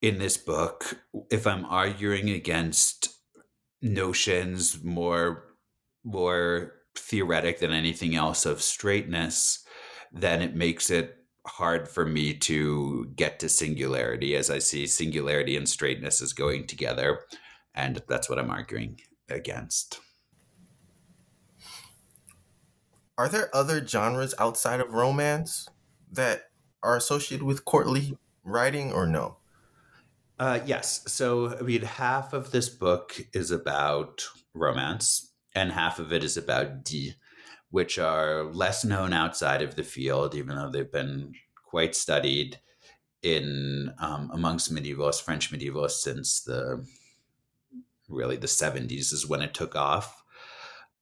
[0.01, 0.99] in this book,
[1.31, 3.09] if I'm arguing against
[3.81, 5.43] notions more
[6.03, 9.63] more theoretic than anything else of straightness,
[10.11, 15.55] then it makes it hard for me to get to singularity as I see singularity
[15.55, 17.21] and straightness as going together.
[17.77, 18.99] And that's what I'm arguing
[19.29, 19.99] against.
[23.19, 25.69] Are there other genres outside of romance
[26.11, 26.49] that
[26.81, 29.37] are associated with courtly writing or no?
[30.39, 31.03] Uh, yes.
[31.07, 36.35] So, I mean, half of this book is about romance, and half of it is
[36.35, 37.15] about dits,
[37.69, 42.59] which are less known outside of the field, even though they've been quite studied
[43.21, 46.83] in um, amongst medievalists, French medievalists, since the
[48.07, 50.23] really the 70s is when it took off.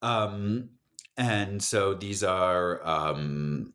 [0.02, 0.70] Um,
[1.18, 3.74] and so these are um,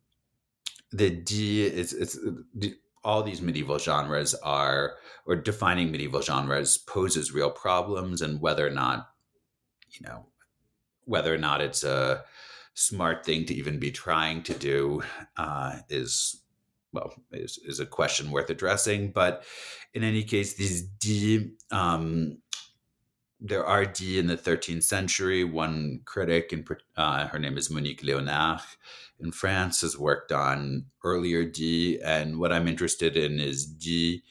[0.91, 2.17] the dits
[2.53, 8.65] the, all these medieval genres are or defining medieval genres poses real problems and whether
[8.65, 9.09] or not
[9.89, 10.25] you know
[11.05, 12.23] whether or not it's a
[12.73, 15.01] smart thing to even be trying to do
[15.37, 16.41] uh, is
[16.93, 19.43] well is, is a question worth addressing but
[19.93, 22.37] in any case these dits um,
[23.41, 25.43] there are dits in the 13th century.
[25.43, 26.63] One critic, in,
[26.95, 28.61] uh, her name is Monique Léonard
[29.19, 32.03] in France, has worked on earlier dits.
[32.03, 34.21] And what I'm interested in is dits,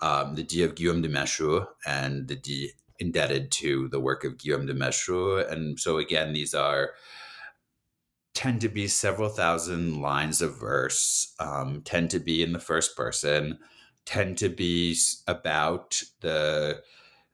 [0.00, 4.38] um, the dits of Guillaume de Machaut and the dits indebted to the work of
[4.38, 5.50] Guillaume de Machaut.
[5.50, 6.92] And so, again, these are
[8.32, 12.96] tend to be several thousand lines of verse, um, tend to be in the first
[12.96, 13.58] person,
[14.06, 16.80] tend to be about the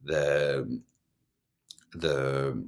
[0.07, 0.83] the
[1.93, 2.65] the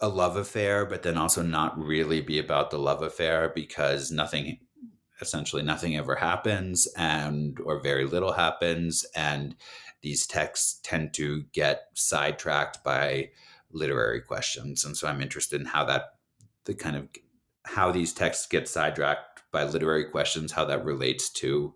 [0.00, 4.58] a love affair, but then also not really be about the love affair because nothing
[5.20, 9.06] essentially nothing ever happens and or very little happens.
[9.14, 9.56] And
[10.02, 13.30] these texts tend to get sidetracked by
[13.72, 14.84] literary questions.
[14.84, 16.14] And so i'm interested in how that
[16.64, 17.08] the kind of
[17.64, 21.74] how these texts get sidetracked by literary questions how that relates to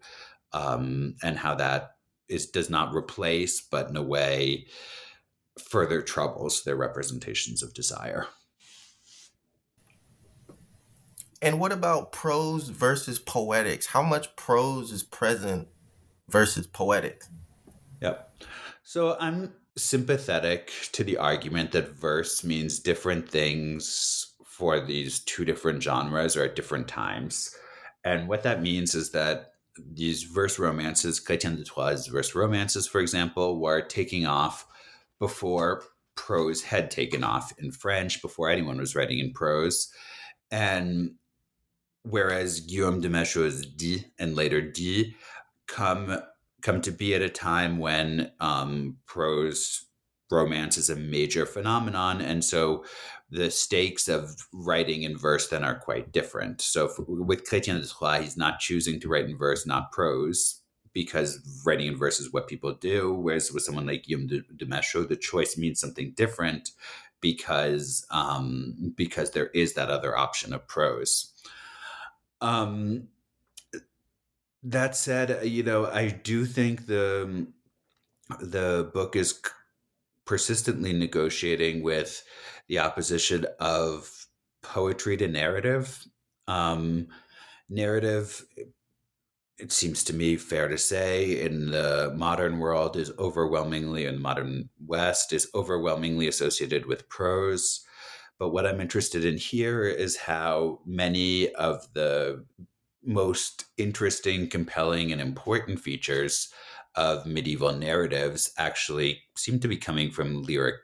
[0.53, 1.97] um, and how that
[2.29, 4.67] is does not replace, but in a way
[5.59, 8.27] further troubles their representations of desire.
[11.41, 13.87] And what about prose versus poetics?
[13.87, 15.69] How much prose is present
[16.29, 17.29] versus poetics?
[18.01, 18.45] Yep.
[18.83, 25.83] So I'm sympathetic to the argument that verse means different things for these two different
[25.83, 27.55] genres or at different times.
[28.05, 29.53] And what that means is that
[29.93, 34.67] these verse romances, Chrétien de Troyes' verse romances, for example, were taking off
[35.19, 35.83] before
[36.15, 39.89] prose had taken off in French, before anyone was writing in prose.
[40.51, 41.15] And
[42.03, 45.11] whereas Guillaume de Machaut's dits and later dits
[45.67, 46.21] come
[46.61, 49.87] come to be at a time when um, prose
[50.31, 52.85] romance is a major phenomenon, and so
[53.31, 56.61] the stakes of writing in verse then are quite different.
[56.61, 60.61] So for, with Chrétien de Troyes, he's not choosing to write in verse, not prose,
[60.95, 63.13] because writing in verse is what people do.
[63.13, 66.71] Whereas with someone like Guillaume de, de Machaut, the choice means something different
[67.21, 71.33] because um, because there is that other option of prose.
[72.41, 73.09] Um,
[74.63, 77.47] that said, you know, I do think the
[78.41, 79.41] the book is
[80.25, 82.23] persistently negotiating with
[82.69, 84.27] the opposition of
[84.63, 86.07] poetry to narrative.
[86.47, 87.09] Um,
[87.69, 88.45] narrative,
[89.59, 94.21] it seems to me fair to say, in the modern world is overwhelmingly, in the
[94.21, 97.85] modern West, is overwhelmingly associated with prose.
[98.39, 102.45] But what I'm interested in here is how many of the
[103.03, 106.53] most interesting, compelling, and important features
[106.95, 110.77] of medieval narratives actually seem to be coming from lyric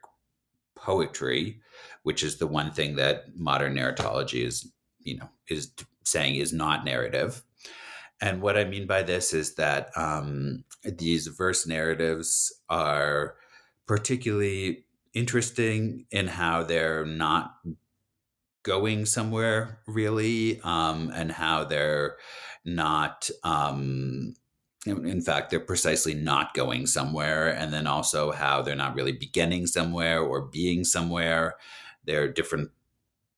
[0.77, 1.61] poetry
[2.05, 5.73] which is the one thing that modern narratology is, you know, is
[6.05, 7.43] saying is not narrative.
[8.21, 13.35] And what I mean by this is that um, these verse narratives are
[13.87, 17.55] particularly interesting in how they're not
[18.63, 22.17] going somewhere really, um, and how they're
[22.65, 23.29] not.
[23.43, 24.35] Um,
[24.87, 29.67] in fact, they're precisely not going somewhere, and then also how they're not really beginning
[29.67, 31.55] somewhere or being somewhere,
[32.07, 32.71] there are different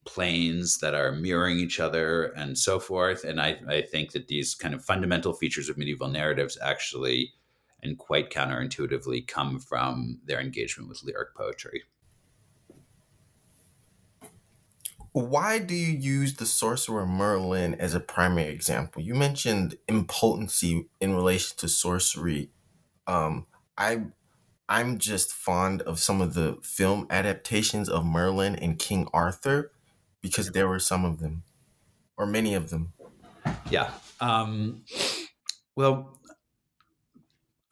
[0.05, 3.25] planes that are mirroring each other and so forth.
[3.25, 7.33] And I, I think that these kind of fundamental features of medieval narratives actually
[7.83, 11.83] and quite counterintuitively come from their engagement with lyric poetry.
[15.13, 19.01] Why do you use the sorcerer Merlin as a primary example?
[19.01, 22.51] You mentioned impotency in relation to sorcery.
[23.07, 23.47] Um,
[23.79, 24.03] I
[24.69, 29.71] I'm just fond of some of the film adaptations of Merlin and King Arthur
[30.21, 31.45] because there were some of them,
[32.17, 32.93] or many of them.
[33.71, 33.91] Yeah.
[34.21, 34.83] Um,
[35.77, 36.19] well,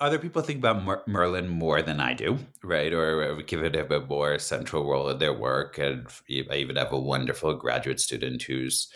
[0.01, 2.93] other people think about Mer- Merlin more than I do, right?
[2.93, 5.79] Or give it a bit more central role in their work.
[5.79, 6.07] And
[6.51, 8.89] I even have a wonderful graduate student who's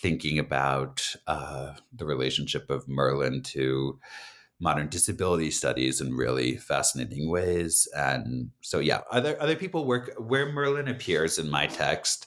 [0.00, 3.98] thinking about uh, the relationship of Merlin to
[4.60, 7.86] modern disability studies in really fascinating ways.
[7.96, 12.26] And so, yeah, other other people work where Merlin appears in my text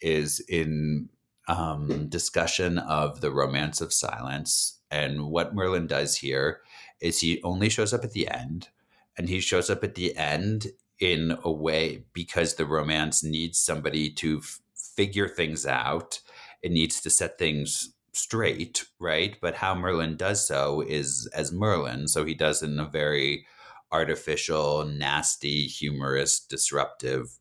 [0.00, 1.08] is in
[1.46, 4.78] um, discussion of the romance of silence.
[4.90, 6.60] And what Merlin does here
[7.00, 8.68] is he only shows up at the end,
[9.16, 10.68] and he shows up at the end
[10.98, 14.60] in a way because the romance needs somebody to f-
[14.96, 16.20] figure things out.
[16.62, 19.36] It needs to set things straight, right?
[19.40, 22.08] But how Merlin does so is as Merlin.
[22.08, 23.46] So he does in a very
[23.90, 27.38] artificial, nasty, humorous, disruptive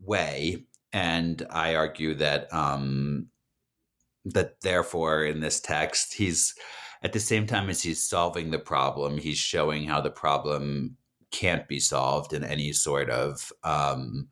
[0.00, 0.64] way.
[0.92, 3.28] And I argue that um,
[4.24, 6.54] that therefore in this text he's
[7.02, 10.96] at the same time as he's solving the problem, he's showing how the problem
[11.30, 14.28] can't be solved in any sort of um,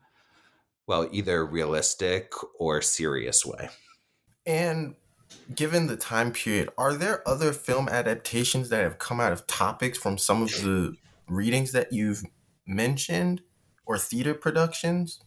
[0.87, 3.69] well, either realistic or serious way.
[4.45, 4.95] And
[5.53, 9.97] given the time period, are there other film adaptations that have come out of topics
[9.97, 10.95] from some of the
[11.27, 12.23] readings that you've
[12.65, 13.41] mentioned
[13.85, 15.21] or theater productions?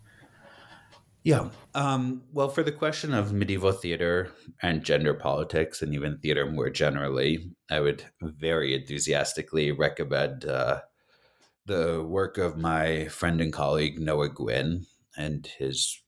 [1.22, 1.50] Yeah.
[1.74, 4.30] Um, well, for the question of medieval theater
[4.62, 10.80] and gender politics, and even theater more generally, I would very enthusiastically recommend uh,
[11.66, 14.86] the work of my friend and colleague Noah Guynn
[15.16, 16.00] and his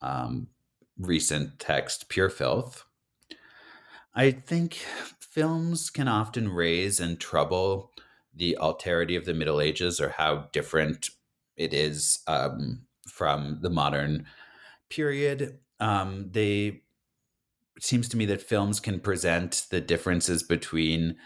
[0.00, 0.48] um,
[0.98, 2.83] recent text, Pure Filth,
[4.14, 4.74] I think
[5.18, 7.90] films can often raise and trouble
[8.34, 11.10] the alterity of the Middle Ages or how different
[11.56, 14.26] it is um, from the modern
[14.88, 15.58] period.
[15.80, 16.82] Um, they
[17.76, 21.16] it seems to me that films can present the differences between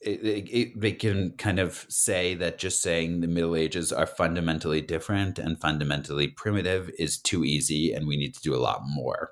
[0.00, 4.80] it, it, they can kind of say that just saying the Middle Ages are fundamentally
[4.80, 9.30] different and fundamentally primitive is too easy, and we need to do a lot more.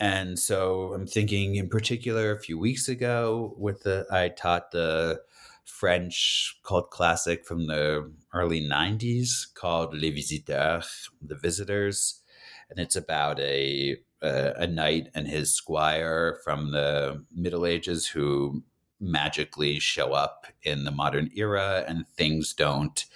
[0.00, 5.20] And so I'm thinking in particular a few weeks ago with the I taught the
[5.64, 12.22] French cult classic from the early 90s called Les Visiteurs, The Visitors.
[12.70, 18.62] And it's about a, a, a knight and his squire from the Middle Ages who
[19.00, 23.06] magically show up in the modern era and things don't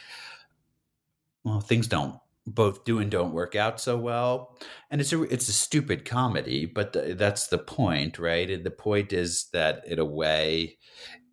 [1.44, 4.56] well things don't both do and don't work out so well.
[4.90, 8.50] And it's a it's a stupid comedy but the, that's the point right?
[8.50, 10.78] And the point is that in a way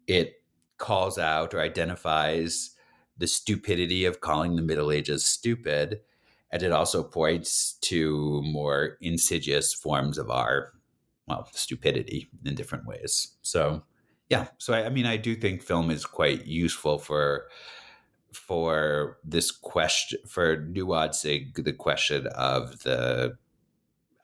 [0.08, 0.36] it
[0.78, 2.72] calls out or identifies
[3.18, 6.00] the stupidity of calling the middle ages stupid.
[6.52, 10.74] And it also points to more insidious forms of our
[11.28, 13.36] well stupidity in different ways.
[13.42, 13.84] So
[14.30, 14.48] yeah.
[14.58, 17.48] So I, I mean i do think film is quite useful for
[18.34, 23.38] for this question for nuancing the question of the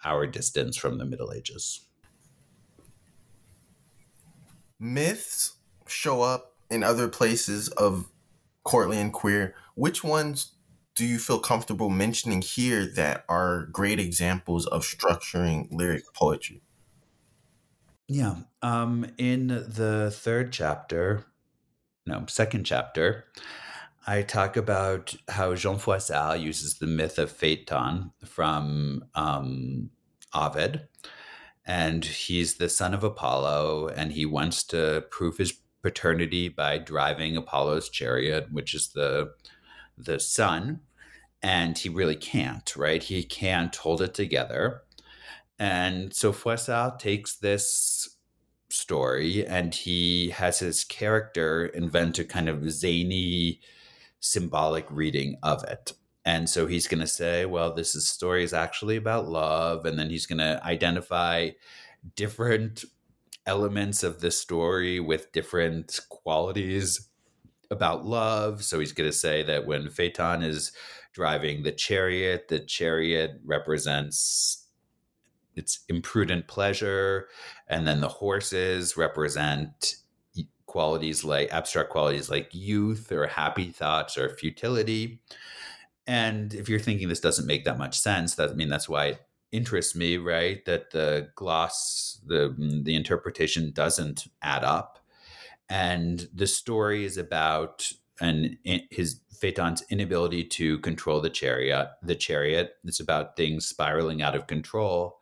[0.03, 1.81] our distance from the Middle Ages.
[4.79, 5.53] Myths
[5.87, 8.09] show up in other places of
[8.63, 9.55] courtly and queer.
[9.75, 10.53] Which ones
[10.95, 16.61] do you feel comfortable mentioning here that are great examples of structuring lyric poetry?
[18.07, 18.35] Yeah.
[18.61, 21.25] Um, in the third chapter,
[22.05, 23.25] no, second chapter,
[24.09, 29.89] I talk about how Jean Froissart uses the myth of Phaeton from um,
[30.33, 30.87] Ovid.
[31.65, 37.35] And he's the son of Apollo, and he wants to prove his paternity by driving
[37.35, 39.33] Apollo's chariot, which is the
[39.97, 40.79] the sun.
[41.43, 43.03] And he really can't, right?
[43.03, 44.83] He can't hold it together.
[45.59, 48.17] And so Froissart takes this
[48.69, 53.59] story and he has his character invent a kind of zany
[54.19, 55.93] symbolic reading of it.
[56.25, 59.85] And so he's going to say, well, this is, story is actually about love.
[59.85, 61.51] And then he's going to identify
[62.15, 62.83] different
[63.45, 67.09] elements of the story with different qualities
[67.71, 68.63] about love.
[68.63, 70.73] So he's going to say that when Phaeton is
[71.13, 74.67] driving the chariot, the chariot represents
[75.55, 77.29] its imprudent pleasure.
[77.67, 79.95] And then the horses represent
[80.77, 85.19] qualities like abstract qualities like youth or happy thoughts or futility.
[86.05, 89.05] And if you're thinking this doesn't make that much sense, that I mean that's why
[89.07, 89.21] it
[89.51, 90.63] interests me, right?
[90.65, 94.99] That the gloss, the mm, the interpretation doesn't add up.
[95.67, 98.57] And the story is about and
[98.91, 101.89] his Phaeton's inability to control the chariot.
[102.03, 102.75] The chariot.
[102.83, 105.21] It's about things spiraling out of control,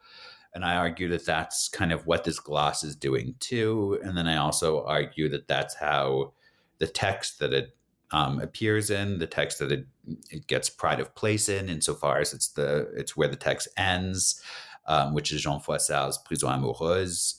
[0.55, 3.99] and I argue that that's kind of what this gloss is doing too.
[4.01, 6.31] And then I also argue that that's how
[6.79, 7.75] the text that it
[8.11, 9.85] um, appears in, the text that it,
[10.31, 14.41] it gets pride of place in, insofar as it's the it's where the text ends,
[14.87, 17.35] um, which is Jean Froissart's Prison Amoureuse.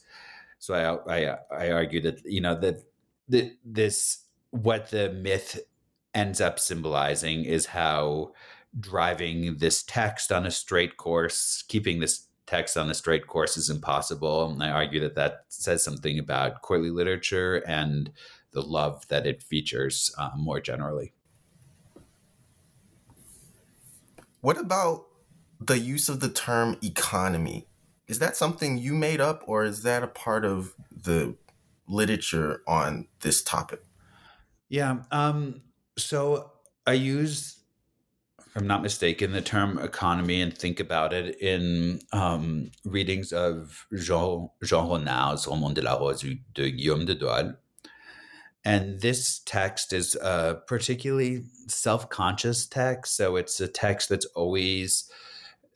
[0.58, 0.74] So
[1.08, 2.82] I, I I argue that you know that
[3.28, 5.58] that this what the myth
[6.14, 8.32] ends up symbolizing is how
[8.78, 13.70] driving this text on a straight course, keeping this text on a straight course is
[13.70, 14.50] impossible.
[14.50, 18.12] And I argue that that says something about courtly literature and
[18.52, 21.12] the love that it features uh, more generally.
[24.40, 25.06] What about
[25.60, 27.66] the use of the term economy?
[28.06, 31.34] Is that something you made up, or is that a part of the
[31.88, 33.82] literature on this topic?
[34.68, 34.98] Yeah.
[35.10, 35.62] Um,
[35.98, 36.52] so
[36.86, 37.55] I use, if
[38.56, 44.48] I'm not mistaken, the term economy and think about it in um, readings of Jean,
[44.64, 47.52] Jean Renart's Roman de la Rose de Guillaume de Dole.
[48.64, 53.14] And this text is a particularly self conscious text.
[53.14, 55.10] So it's a text that's always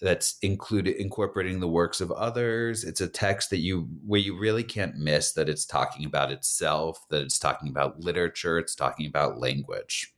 [0.01, 4.65] that's included incorporating the works of others it's a text that you where you really
[4.65, 9.39] can't miss that it's talking about itself that it's talking about literature it's talking about
[9.39, 10.15] language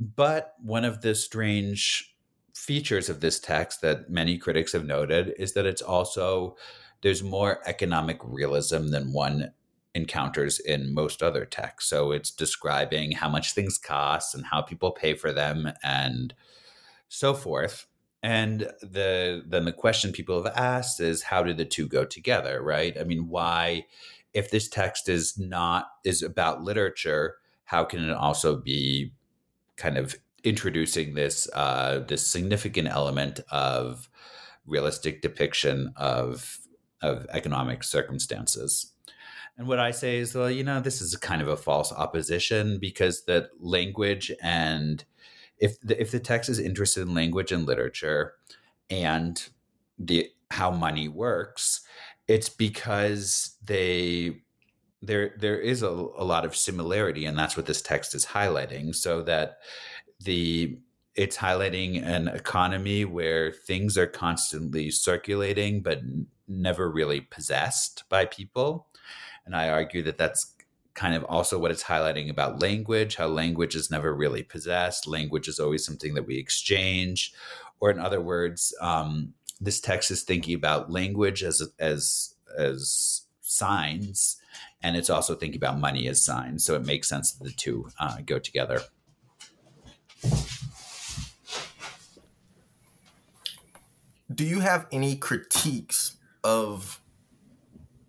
[0.00, 2.14] but one of the strange
[2.54, 6.56] features of this text that many critics have noted is that it's also
[7.02, 9.52] there's more economic realism than one
[9.94, 14.90] encounters in most other texts so it's describing how much things cost and how people
[14.90, 16.34] pay for them and
[17.08, 17.86] so forth
[18.22, 22.62] and the then the question people have asked is how do the two go together,
[22.62, 22.96] right?
[22.98, 23.86] I mean, why
[24.34, 29.12] if this text is not is about literature, how can it also be
[29.78, 30.14] kind of
[30.44, 34.10] introducing this uh, this significant element of
[34.66, 36.58] realistic depiction of
[37.00, 38.92] of economic circumstances?
[39.56, 42.78] And what I say is, well, you know, this is kind of a false opposition
[42.78, 45.04] because that language and
[45.58, 48.34] if the, if the text is interested in language and literature
[48.88, 49.48] and
[49.98, 51.80] the how money works,
[52.28, 54.42] it's because they
[55.02, 58.94] there there is a, a lot of similarity, and that's what this text is highlighting.
[58.94, 59.58] So that
[60.20, 60.78] the
[61.14, 66.00] it's highlighting an economy where things are constantly circulating but
[66.46, 68.86] never really possessed by people
[69.44, 70.54] and i argue that that's
[70.98, 75.06] kind of also what it's highlighting about language, how language is never really possessed.
[75.06, 77.32] Language is always something that we exchange.
[77.78, 84.40] Or in other words, um, this text is thinking about language as as as signs,
[84.82, 86.64] and it's also thinking about money as signs.
[86.64, 88.80] So it makes sense that the two uh, go together.
[94.32, 97.00] Do you have any critiques of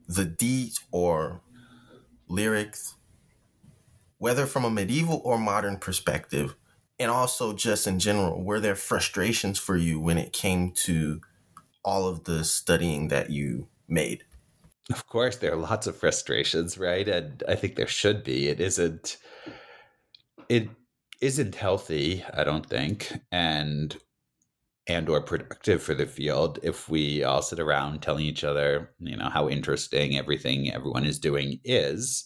[0.07, 1.41] the deeds or
[2.28, 2.95] lyrics,
[4.17, 6.55] whether from a medieval or modern perspective,
[6.99, 11.22] and also just in general, were there frustrations for you when it came to
[11.84, 14.26] all of the studying that you made?
[14.92, 17.08] Of course, there are lots of frustrations, right?
[17.08, 18.48] And I think there should be.
[18.48, 19.18] It isn't.
[20.50, 20.70] It
[21.22, 23.96] isn't healthy, I don't think, and
[24.88, 29.16] and or productive for the field if we all sit around telling each other, you
[29.16, 32.26] know, how interesting everything everyone is doing is.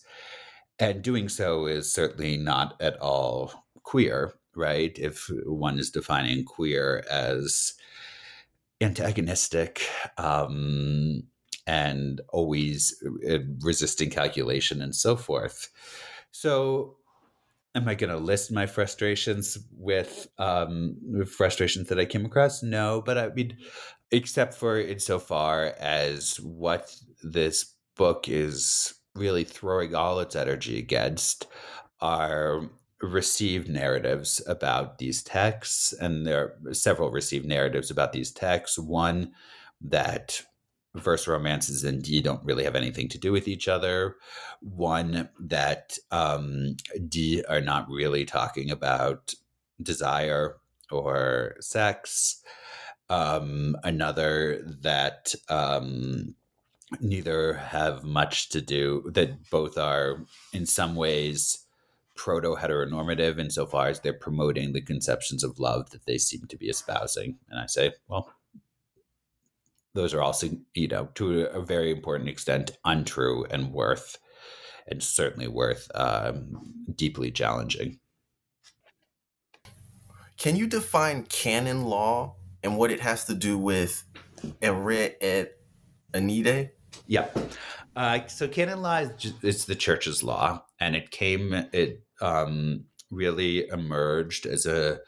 [0.80, 3.52] And doing so is certainly not at all
[3.84, 4.98] queer, right?
[4.98, 7.74] If one is defining queer as
[8.82, 9.86] antagonistic
[10.18, 11.24] um,
[11.66, 15.70] and always uh, resisting calculation and so forth.
[16.32, 16.98] So
[17.76, 22.62] am I going to list my frustrations with, um, frustrations that I came across?
[22.62, 23.58] No, but I mean,
[24.12, 31.48] except for insofar as what this book is really throwing all its energy against
[32.02, 32.70] are
[33.02, 35.94] received narratives about these texts.
[35.94, 38.80] And there are several received narratives about these texts.
[38.80, 39.34] One
[39.82, 40.44] that
[40.96, 44.16] verse romances and dits don't really have anything to do with each other.
[44.62, 46.78] One that um,
[47.08, 49.34] dits are not really talking about
[49.82, 50.58] desire
[50.92, 52.42] or sex.
[53.10, 56.36] Um, another that um,
[57.02, 61.60] neither have much to do, that both are in some ways
[62.16, 66.68] proto heteronormative insofar as they're promoting the conceptions of love that they seem to be
[66.68, 67.38] espousing.
[67.50, 68.32] And I say, well,
[69.94, 74.18] those are also, you know, to a very important extent, untrue and worth,
[74.88, 78.00] and certainly worth um, deeply challenging.
[80.38, 84.04] Can you define canon law and what it has to do with
[84.62, 85.52] Erec et
[86.14, 86.72] Enide?
[87.08, 87.28] Yeah.
[87.96, 92.86] Uh, so canon law is just, it's the church's law, and it came it um,
[93.12, 95.00] really emerged as a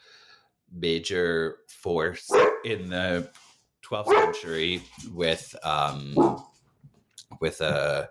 [0.72, 2.30] major force
[2.64, 3.28] in the
[3.88, 4.82] 12th century
[5.12, 6.42] with um,
[7.40, 8.06] with uh,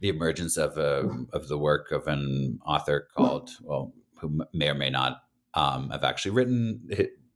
[0.00, 4.74] the emergence of a, of the work of an author called well who may or
[4.74, 5.22] may not
[5.54, 6.88] um, have actually written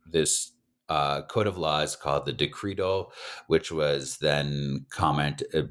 [0.07, 0.53] this
[0.89, 3.11] uh, code of laws called the Decretal,
[3.47, 5.63] which was then comment uh,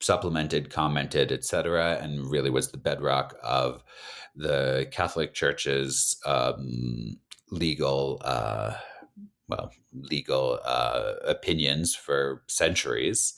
[0.00, 3.82] supplemented, commented, etc., and really was the bedrock of
[4.34, 7.18] the Catholic Church's um,
[7.50, 8.20] legal.
[8.24, 8.74] Uh,
[9.48, 13.34] well, legal uh, opinions for centuries.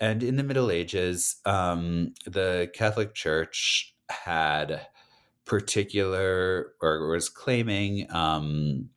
[0.00, 4.86] And in the Middle Ages, um, the Catholic Church had
[5.44, 8.88] particular or was claiming um,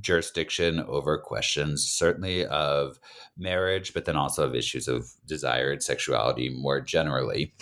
[0.00, 2.98] jurisdiction over questions, certainly of
[3.36, 7.54] marriage, but then also of issues of desired sexuality more generally.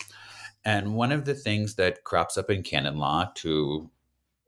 [0.64, 3.90] And one of the things that crops up in canon law to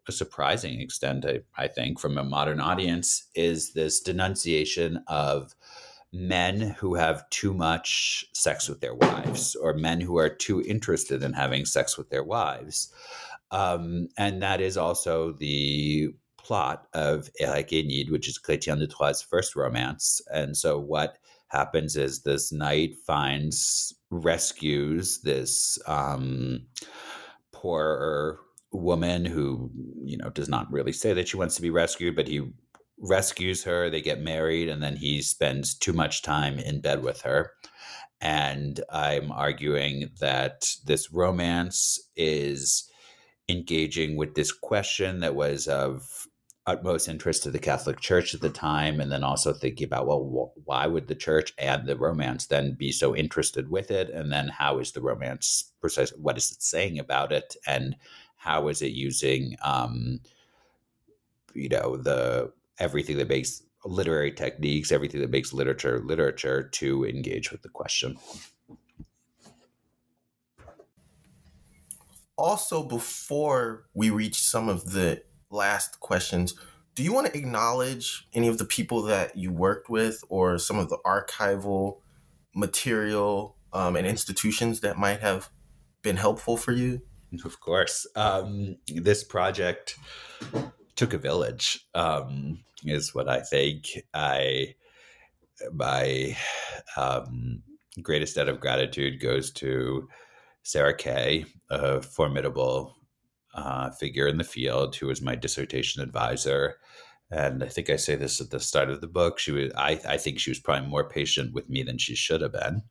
[0.08, 5.54] a surprising extent, I, I think, from a modern audience, is this denunciation of
[6.12, 11.22] men who have too much sex with their wives or men who are too interested
[11.22, 12.92] in having sex with their wives.
[13.50, 19.20] Um, and that is also the plot of Eric Enid, which is Chrétien de Troyes'
[19.22, 20.22] first romance.
[20.32, 26.66] And so what happens is this knight finds, rescues this um,
[27.52, 28.40] poor
[28.72, 29.70] woman who,
[30.04, 32.50] you know, does not really say that she wants to be rescued, but he
[33.00, 37.22] rescues her, they get married, and then he spends too much time in bed with
[37.22, 37.52] her.
[38.20, 42.90] And I'm arguing that this romance is
[43.48, 46.26] engaging with this question that was of
[46.66, 50.52] utmost interest to the Catholic Church at the time, and then also thinking about, well,
[50.64, 54.10] why would the church and the romance then be so interested with it?
[54.10, 56.10] And then how is the romance precise?
[56.10, 57.56] What is it saying about it?
[57.66, 57.96] And
[58.38, 60.20] how is it using, um,
[61.54, 67.52] you know, the everything that makes literary techniques, everything that makes literature literature to engage
[67.52, 68.16] with the question.
[72.36, 76.54] Also, before we reach some of the last questions,
[76.94, 80.78] do you want to acknowledge any of the people that you worked with or some
[80.78, 81.98] of the archival
[82.54, 85.50] material um, and institutions that might have
[86.02, 87.02] been helpful for you?
[87.44, 88.06] Of course.
[88.16, 89.96] Um, this project
[90.96, 91.86] took a village.
[91.94, 93.88] Um, is what I think.
[94.14, 94.74] I
[95.72, 96.36] my
[96.96, 97.62] um,
[98.02, 100.08] greatest debt of gratitude goes to
[100.62, 102.94] Sarah Kay, a formidable
[103.54, 106.76] uh, figure in the field who was my dissertation advisor.
[107.30, 109.38] And I think I say this at the start of the book.
[109.38, 112.40] She was, I, I think she was probably more patient with me than she should
[112.40, 112.82] have been.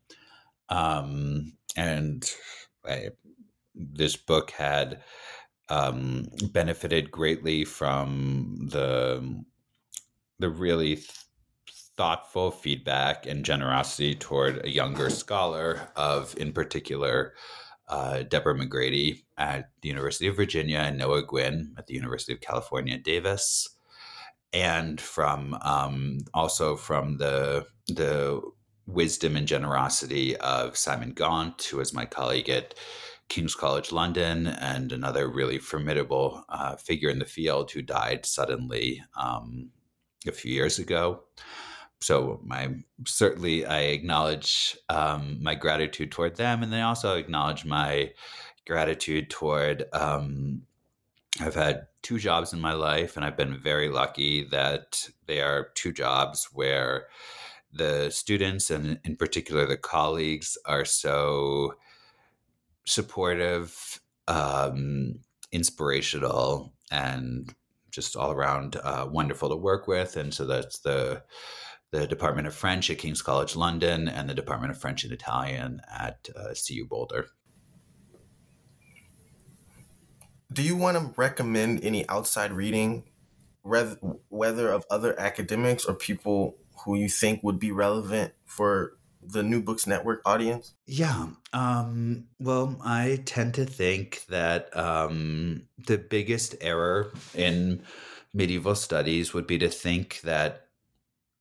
[0.70, 2.30] Um, and
[2.86, 3.10] I,
[3.78, 5.04] this book had
[5.70, 9.44] um, benefited greatly from the
[10.40, 11.10] the really th-
[11.98, 17.34] thoughtful feedback and generosity toward a younger scholar of, in particular,
[17.90, 22.42] uh, Deborah McGrady at the University of Virginia and Noah Guynn at the University of
[22.42, 23.68] California, Davis,
[24.54, 28.42] and from um, also from the the
[28.86, 32.74] wisdom and generosity of Simon Gaunt, who was my colleague at
[33.30, 39.04] King's College London, and another really formidable uh, figure in the field who died suddenly
[39.16, 39.70] um,
[40.26, 41.24] a few years ago.
[42.00, 42.76] So my
[43.06, 48.12] certainly I acknowledge um, my gratitude toward them, and then also acknowledge my
[48.66, 49.86] gratitude toward.
[49.94, 50.64] Um,
[51.40, 55.70] I've had two jobs in my life, and I've been very lucky that they are
[55.76, 57.08] two jobs where
[57.74, 61.76] the students and in particular the colleagues are so
[62.88, 65.20] supportive, um,
[65.52, 67.54] inspirational, and
[67.92, 70.18] just all around uh, wonderful to work with.
[70.18, 71.24] And so that's the
[71.92, 75.80] the Department of French at King's College London and the Department of French and Italian
[75.90, 77.28] at uh, CU Boulder.
[80.52, 83.06] Do you want to recommend any outside reading,
[83.64, 88.97] whether of other academics or people who you think would be relevant for
[89.32, 90.74] the New Books Network audience?
[90.86, 91.28] Yeah.
[91.54, 97.84] Um, well, I tend to think that um, the biggest error in
[98.34, 100.68] medieval studies would be to think that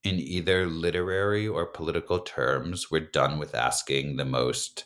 [0.05, 4.84] in either literary or political terms, we're done with asking the most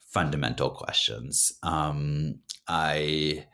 [0.00, 1.52] fundamental questions.
[1.62, 3.46] Um, I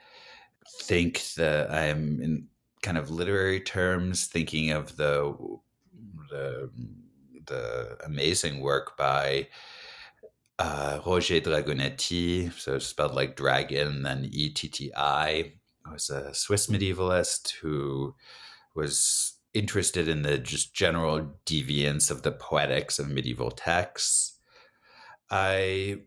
[0.82, 2.48] think that I'm in,
[2.82, 5.34] kind of literary terms, thinking of the
[6.30, 6.70] the,
[7.50, 9.48] the amazing work by
[10.58, 15.52] uh, Roger Dragonetti, so spelled like dragon, then E T T I,
[15.90, 18.14] was a Swiss medievalist who
[18.74, 24.38] was interested in the just general deviance of the poetics of medieval texts.
[25.30, 25.98] I,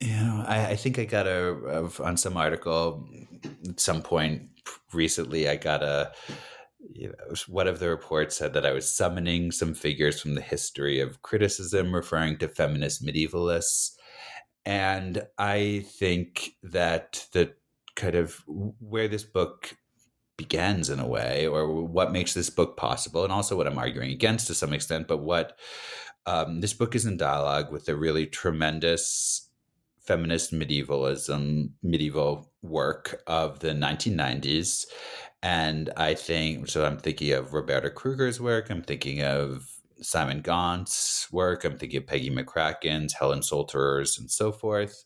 [0.00, 3.08] you know, I, I think I got a, on some article
[3.68, 4.50] at some point
[4.92, 6.12] recently, I got a,
[6.90, 10.40] you know, one of the reports said that I was summoning some figures from the
[10.40, 13.92] history of criticism, referring to feminist medievalists.
[14.64, 17.54] And I think that the
[17.94, 19.76] kind of where this book
[20.36, 24.10] begins in a way, or what makes this book possible, and also what I'm arguing
[24.10, 25.58] against to some extent, but what
[26.26, 29.48] um, this book is in dialogue with the really tremendous
[30.00, 34.86] feminist medievalism, medieval work of the 1990s.
[35.42, 39.68] And I think, so I'm thinking of Roberta Krueger's work, I'm thinking of
[40.00, 45.04] Simon Gaunt's work, I'm thinking of Peggy McCracken's, Helen Solterer's, and so forth.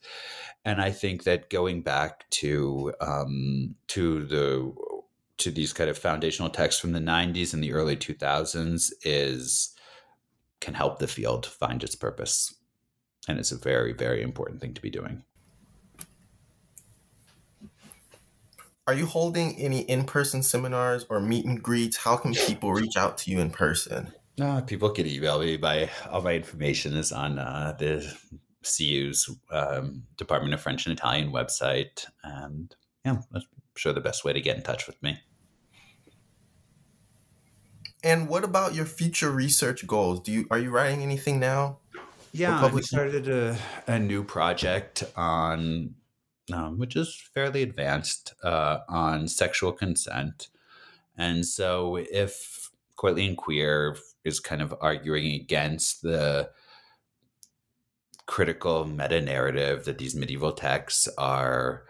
[0.65, 4.75] And I think that going back to um, to the
[5.39, 9.75] to these kind of foundational texts from the 90s and the early 2000s is
[10.61, 12.55] can help the field find its purpose
[13.29, 15.23] and it's a very very important thing to be doing
[18.87, 21.97] are you holding any in-person seminars or meet and greets?
[21.97, 24.13] How can people reach out to you in person?
[24.39, 25.57] No people can email me.
[25.57, 28.15] By all my information is on uh, the
[28.63, 32.75] cu's um, department of french and italian website and
[33.05, 33.43] yeah I'm
[33.77, 35.21] sure the best way to get in touch with me.
[38.03, 40.21] And what about your future research goals?
[40.21, 41.79] Do you are you writing anything now?
[42.33, 43.57] Yeah, we started a,
[43.87, 45.95] a new project on,
[46.53, 50.49] um, which is fairly advanced, uh, on sexual consent.
[51.17, 56.51] And so if Courtly and Queer is kind of arguing against the
[58.27, 61.85] critical meta narrative that these medieval texts are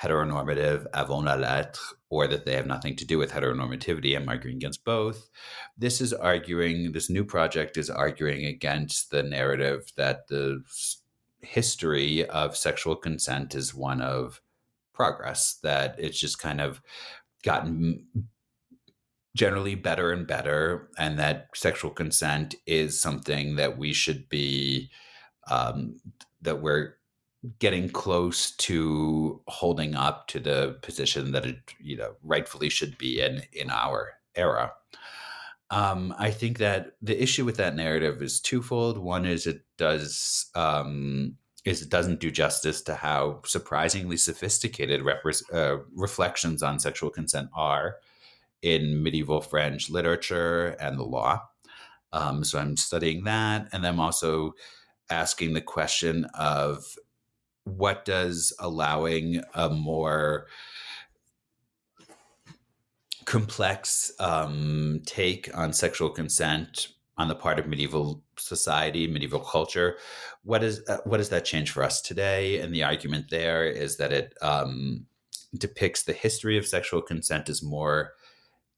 [0.00, 4.16] heteronormative avant la lettre or that they have nothing to do with heteronormativity.
[4.16, 5.28] I'm arguing against both.
[5.76, 10.62] This is arguing, this new project is arguing against the narrative that the
[11.40, 14.40] history of sexual consent is one of
[14.92, 16.80] progress, that it's just kind of
[17.44, 18.06] gotten
[19.36, 24.90] generally better and better, and that sexual consent is something that we should be.
[25.50, 25.96] Um,
[26.42, 26.98] that we're
[27.58, 33.20] getting close to holding up to the position that it you know rightfully should be
[33.20, 34.72] in in our era
[35.70, 38.98] um, I think that the issue with that narrative is twofold.
[38.98, 45.02] One is it does um, is it doesn't do justice to how surprisingly sophisticated
[45.52, 47.96] uh, reflections on sexual consent are
[48.62, 51.42] in medieval French literature and the law.
[52.12, 54.54] Um, so I'm studying that, and I'm also
[55.10, 56.96] asking the question of
[57.64, 60.46] what does allowing a more
[63.28, 69.98] complex um, take on sexual consent on the part of medieval society, medieval culture.
[70.44, 72.58] What is uh, what does that change for us today?
[72.58, 75.04] And the argument there is that it um,
[75.58, 78.14] depicts the history of sexual consent as more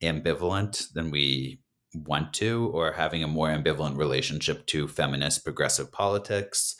[0.03, 1.61] ambivalent than we
[1.95, 6.75] want to, or having a more ambivalent relationship to feminist progressive politics,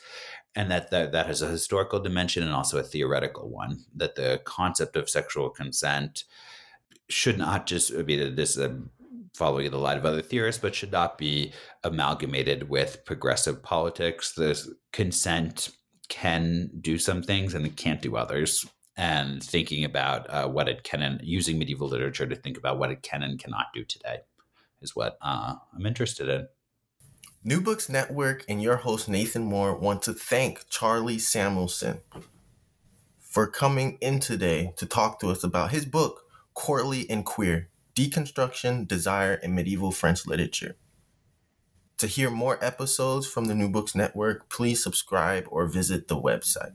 [0.55, 4.41] and that, that that has a historical dimension and also a theoretical one that the
[4.43, 6.25] concept of sexual consent
[7.11, 8.81] should not just be this is
[9.33, 11.51] following the line of other theorists but should not be
[11.83, 14.33] amalgamated with progressive politics.
[14.33, 15.69] The consent
[16.09, 18.65] can do some things and it can't do others.
[18.97, 22.91] And thinking about uh, what it can and using medieval literature to think about what
[22.91, 24.19] it can and cannot do today
[24.81, 26.47] is what uh, i'm interested in.
[27.43, 32.01] New Books Network and your host Nathan Moore want to thank Charlie Samuelson
[33.19, 36.23] for coming in today to talk to us about his book,
[36.53, 40.77] Courtly and Queer Deconstruction, Desire, and Medieval French Literature.
[41.97, 46.73] To hear more episodes from the New Books Network, please subscribe or visit the website.